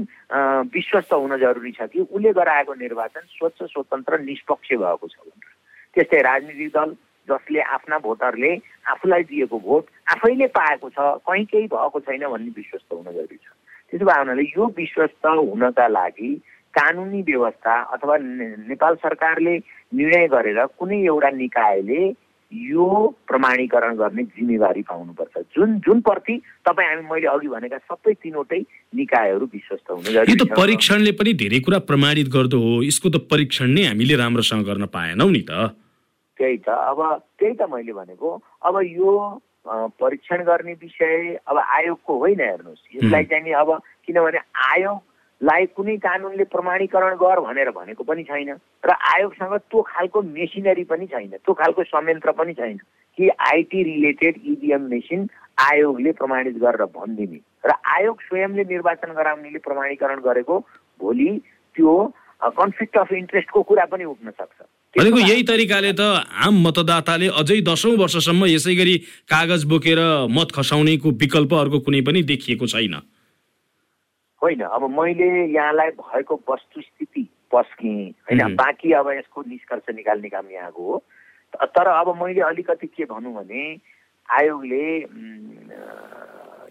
विश्वस्त 0.73 1.13
हुन 1.13 1.37
जरुरी 1.39 1.73
छ 1.73 1.91
कि 1.93 2.01
उसले 2.01 2.33
गराएको 2.33 2.75
निर्वाचन 2.81 3.27
स्वच्छ 3.37 3.63
स्वतन्त्र 3.63 4.21
निष्पक्ष 4.25 4.73
भएको 4.73 5.09
छ 5.09 5.17
भनेर। 5.21 5.54
त्यस्तै 5.95 6.21
राजनीतिक 6.29 6.71
दल 6.77 6.95
जसले 7.29 7.61
आफ्ना 7.75 7.99
भोटरले 7.99 8.53
आफूलाई 8.93 9.23
दिएको 9.29 9.59
भोट 9.67 9.85
आफैले 10.15 10.47
पाएको 10.57 10.89
छ 10.97 10.99
कहीँ 11.29 11.45
केही 11.53 11.67
भएको 11.75 12.01
छैन 12.01 12.27
भन्ने 12.33 12.51
विश्वस्त 12.57 12.93
हुन 12.93 13.05
जरुरी 13.05 13.37
छ। 13.37 13.47
त्यसो 13.91 14.05
भए 14.05 14.19
हुनाले 14.19 14.43
यो 14.43 14.67
विश्वस्त 14.77 15.27
हुनका 15.27 15.87
लागि 15.89 16.31
कानुनी 16.75 17.21
व्यवस्था 17.23 17.75
अथवा 17.95 18.17
नेपाल 18.69 18.95
सरकारले 19.03 19.55
निर्णय 19.95 20.27
गरेर 20.35 20.61
कुनै 20.79 20.99
एउटा 21.05 21.31
निकायले 21.31 22.03
यो 22.53 22.87
प्रमाणीकरण 23.29 23.95
गर्ने 23.97 24.23
जिम्मेवारी 24.35 24.83
पाउनुपर्छ। 24.91 25.39
जुन 25.57 25.79
जुन 25.87 26.01
प्रति 26.07 26.35
तपाईँ 26.67 26.89
हामी 26.89 27.07
मैले 27.11 27.27
अघि 27.27 27.49
भनेका 27.55 27.79
सबै 27.79 28.13
तिनवटै 28.23 28.61
निकायहरू 29.01 29.47
विश्वस्त 29.55 29.91
हुनु 29.91 30.13
यो 30.13 30.37
त 30.45 30.51
परीक्षणले 30.53 31.13
पनि 31.19 31.33
धेरै 31.41 31.61
कुरा 31.67 31.79
प्रमाणित 31.89 32.29
गर्दो 32.37 32.59
हो। 32.67 32.75
यसको 32.83 33.09
त 33.09 33.25
परीक्षण 33.33 33.75
नै 33.79 33.87
हामीले 33.89 34.17
राम्रोसँग 34.23 34.63
गर्न 34.67 34.87
पाएनौ 34.99 35.29
नि 35.31 35.43
त। 35.51 35.73
त्यही 36.39 36.57
त। 36.57 36.69
अब 36.69 37.01
त्यही 37.39 37.55
त 37.55 37.63
मैले 37.71 37.93
भनेको 37.93 38.31
अब 38.63 38.81
यो 38.83 39.11
परीक्षण 40.01 40.43
गर्ने 40.45 40.73
विषय 40.81 41.39
अब 41.47 41.59
आयोगको 41.59 42.19
होइन 42.19 42.41
हेर्नुहोस्। 42.41 42.97
यसलाई 42.97 43.25
चाहिँ 43.25 43.45
नि 43.45 43.53
अब 43.57 43.71
किनभने 44.07 44.39
आयोगलाई 44.71 45.67
कुनै 45.77 45.97
कानुनले 46.05 46.45
प्रमाणीकरण 46.53 47.15
गर 47.17 47.41
भनेर 47.41 47.71
भनेको 47.71 48.05
पनि 48.05 48.23
छैन 48.25 48.51
र 48.85 48.91
आयोगसँग 49.15 49.55
त्यो 49.57 49.83
खालको 49.83 50.23
मेसिनरी 50.23 50.85
पनि 50.85 51.07
छैन 51.07 51.31
त्यो 51.39 51.55
खालको 51.55 51.83
संयन्त्र 51.85 52.33
पनि 52.37 52.53
छैन 52.55 52.77
कि 53.19 53.29
आइटी 53.29 53.83
रिलेटेड 53.85 54.35
इभिएम 54.45 54.83
मेसिन 54.91 55.27
आयोगले 55.63 56.13
प्रमाणित 56.13 56.57
गरेर 56.61 56.85
भनिदिने 56.93 57.41
र 57.65 57.73
आयोग 57.97 58.21
स्वयंले 58.21 58.65
निर्वाचन 58.69 59.13
गराउनेले 59.17 59.59
प्रमाणीकरण 59.65 60.21
गरेको 60.21 60.59
भोलि 61.01 61.31
त्यो 61.75 61.95
कन्फ्लिक्ट 62.43 62.97
अफ 62.99 63.13
इन्ट्रेस्टको 63.13 63.63
कुरा 63.63 63.85
पनि 63.87 64.05
उठ्न 64.05 64.31
सक्छ। 64.31 64.59
भनेको 64.97 65.19
यही 65.21 65.43
तरिकाले 65.43 65.93
त 65.93 66.01
आम 66.47 66.55
मतदाताले 66.67 67.29
अझै 67.41 67.61
दसौँ 67.69 67.95
वर्षसम्म 67.99 68.47
यसै 68.47 68.75
गरी 68.77 68.95
कागज 69.27 69.65
बोकेर 69.73 70.01
मत 70.31 70.55
खसाउनेको 70.55 71.11
विकल्प 71.23 71.55
अर्को 71.55 71.79
कुनै 71.87 72.01
पनि 72.09 72.23
देखिएको 72.31 72.67
छैन 72.75 72.95
होइन 74.43 74.61
अब 74.69 74.83
मैले 74.91 75.29
यहाँलाई 75.55 75.91
भएको 75.99 76.35
वस्तुस्थिति 76.51 77.23
पस्केँ 77.53 77.99
होइन. 78.29 78.55
बाँकी 78.55 78.93
अब 78.93 79.11
यसको 79.13 79.43
निष्कर्ष 79.49 79.95
निकाल्ने 79.95 80.29
काम 80.29 80.51
यहाँको 80.53 80.83
हो 80.93 81.03
तर 81.75 81.87
अब 81.89 82.09
मैले 82.23 82.41
अलिकति 82.51 82.87
के 82.87 83.05
भनौँ 83.11 83.35
भने 83.35 83.65
आयोगले 84.29 84.85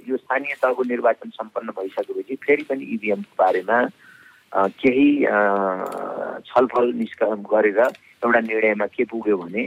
यो 0.08 0.18
स्थानीय 0.18 0.56
तहको 0.64 0.84
निर्वाचन 0.84 1.30
सम्पन्न 1.30 1.76
भइसकेपछि 1.78 2.36
फेरि 2.46 2.64
पनि 2.70 2.84
इभिएमको 2.96 3.36
बारेमा 3.40 3.80
केही 4.54 5.10
छलफल 6.46 6.92
निष्क 6.94 7.24
गरेर 7.50 7.80
एउटा 7.80 8.40
निर्णयमा 8.42 8.86
के 8.88 9.04
पुग्यो 9.06 9.38
भने 9.38 9.64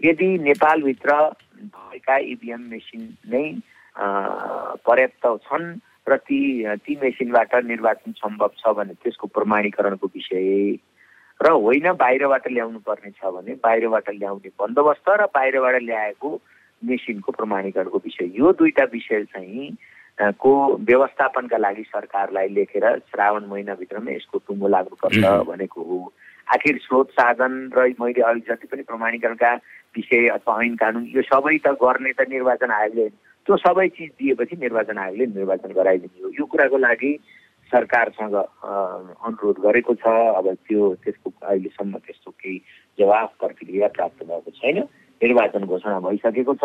यदि 0.00 0.26
नेपालभित्र 0.38 1.14
भएका 1.58 2.16
इभिएम 2.26 2.60
मेसिन 2.70 3.08
नै 3.26 3.44
पर्याप्त 4.86 5.26
छन् 5.44 5.66
र 6.06 6.16
ती 6.18 6.40
ती 6.76 6.96
मेसिनबाट 7.02 7.54
निर्वाचन 7.64 8.12
सम्भव 8.14 8.50
छ 8.58 8.74
भने 8.74 8.94
त्यसको 8.94 9.26
प्रमाणीकरणको 9.28 10.06
विषय 10.06 10.76
र 11.40 11.50
होइन 11.56 11.92
बाहिरबाट 11.94 12.48
ल्याउनु 12.50 12.78
पर्ने 12.78 13.10
छ 13.10 13.34
भने 13.34 13.54
बाहिरबाट 13.58 14.10
ल्याउने 14.10 14.50
बन्दोबस्त 14.58 15.10
र 15.10 15.26
बाहिरबाट 15.34 15.82
ल्याएको 15.82 16.30
मेसिनको 16.82 17.32
प्रमाणीकरणको 17.32 17.98
विषय 17.98 18.30
यो 18.34 18.52
दुईटा 18.52 18.84
विषय 18.92 19.24
चाहिँ 19.24 19.70
को 20.20 20.52
व्यवस्थापनका 20.88 21.56
लागि 21.56 21.82
सरकारलाई 21.82 22.48
लेखेर 22.48 22.84
श्रावण 23.10 23.46
महिनाभित्रमा 23.46 24.10
यसको 24.12 24.38
टुङ्गो 24.38 24.68
लाग्नुपर्छ. 24.68 25.24
भनेको 25.46 25.82
हो 25.82 26.12
आखिर 26.54 26.78
स्रोत 26.82 27.10
साधन 27.12 27.70
र 27.76 27.86
मैले 28.00 28.22
अघि 28.22 28.40
जति 28.48 28.66
पनि 28.66 28.82
प्रमाणीकरणका 28.82 29.52
विषय 29.96 30.26
अथवा 30.34 30.62
ऐन 30.64 30.74
कानुन 30.76 31.04
यो 31.14 31.22
सबै 31.22 31.56
त 31.66 31.74
गर्ने 31.82 32.12
त 32.12 32.28
निर्वाचन 32.28 32.70
आयोगले। 32.70 33.08
त्यो 33.46 33.56
सबै 33.56 33.88
चिज 33.96 34.10
दिएपछि 34.18 34.56
निर्वाचन 34.60 34.98
आयोगले 34.98 35.26
निर्वाचन 35.38 35.72
गराइदिने 35.72 36.22
हो 36.24 36.30
यो 36.38 36.44
कुराको 36.46 36.78
लागि 36.78 37.12
सरकारसँग 37.72 38.34
अनुरोध 38.34 39.56
गरेको 39.60 39.94
छ 40.02 40.08
अब 40.34 40.46
त्यो 40.68 40.94
त्यसको 41.04 41.32
अहिलेसम्म 41.42 41.98
त्यस्तो 42.04 42.30
केही 42.30 42.58
जवाफ 42.98 43.32
प्रतिक्रिया 43.40 43.88
प्राप्त 43.96 44.24
भएको 44.24 44.50
छैन 44.58 44.78
निर्वाचन 45.20 45.64
घोषणा 45.64 45.98
भइसकेको 46.00 46.54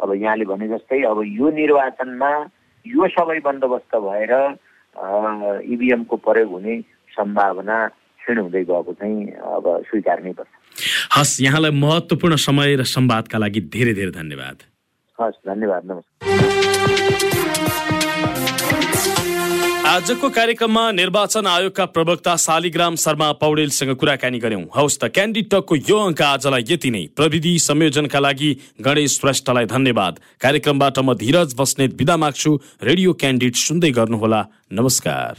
अब 0.00 0.12
यहाँले 0.14 0.44
भने 0.44 0.68
जस्तै 0.68 1.02
अब 1.10 1.22
यो 1.24 1.50
निर्वाचनमा 1.56 2.32
यो 2.94 3.08
सबै 3.14 3.38
बन्दोबस्त 3.46 3.96
भएर 4.06 4.32
इभिएमको 5.74 6.16
प्रयोग 6.26 6.50
हुने 6.50 6.74
सम्भावना 7.16 7.76
क्षीण 7.88 8.38
हुँदै 8.38 8.62
गएको 8.64 8.92
चाहिँ 9.00 9.18
अब 9.56 9.64
स्वीकार्नै 9.88 10.32
पर्छ। 10.38 10.50
हस् 11.16 11.40
यहाँलाई 11.42 11.72
महत्त्वपूर्ण 11.84 12.36
समय 12.46 12.76
र 12.76 12.84
संवादका 12.84 13.38
लागि 13.38 13.60
धेरै 13.74 13.94
धेरै 13.94 14.12
धन्यवाद। 14.20 14.56
हस् 15.18 15.42
धन्यवाद 15.46 15.82
नमस्कार। 15.90 16.55
आजको 19.96 20.28
कार्यक्रममा 20.28 20.90
निर्वाचन 20.92 21.46
आयोगका 21.46 21.84
प्रवक्ता 21.88 22.34
शालिग्राम 22.36 22.96
शर्मा 23.00 23.30
पौडेलसँग 23.40 23.94
कुराकानी 23.96 24.38
गर्यौं 24.38 24.64
हौस् 24.76 24.98
त 25.00 25.08
क्यान्डिड 25.08 25.48
टकको 25.48 25.76
यो 25.88 25.96
अङ्क 26.06 26.20
आजलाई 26.22 26.64
यति 26.68 26.90
नै। 26.92 27.02
प्रविधि 27.16 27.52
संयोजनका 27.64 28.20
लागि 28.20 28.50
गणेश 28.84 29.16
श्रेष्ठलाई 29.16 29.64
धन्यवाद। 29.72 30.20
कार्यक्रमबाट 30.44 30.98
म 31.00 31.14
धीरज 31.16 31.56
बस्नेत 31.56 31.96
विदा 31.96 32.16
माग्छु। 32.20 32.52
रेडियो 32.84 33.12
क्यान्डिड 33.16 33.54
सुन्दै 33.56 33.90
गर्नुहोला। 33.96 34.40
नमस्कार। 34.76 35.32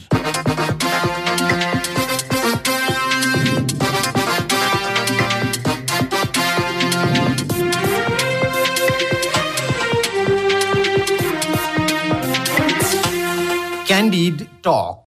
stall 14.68 14.96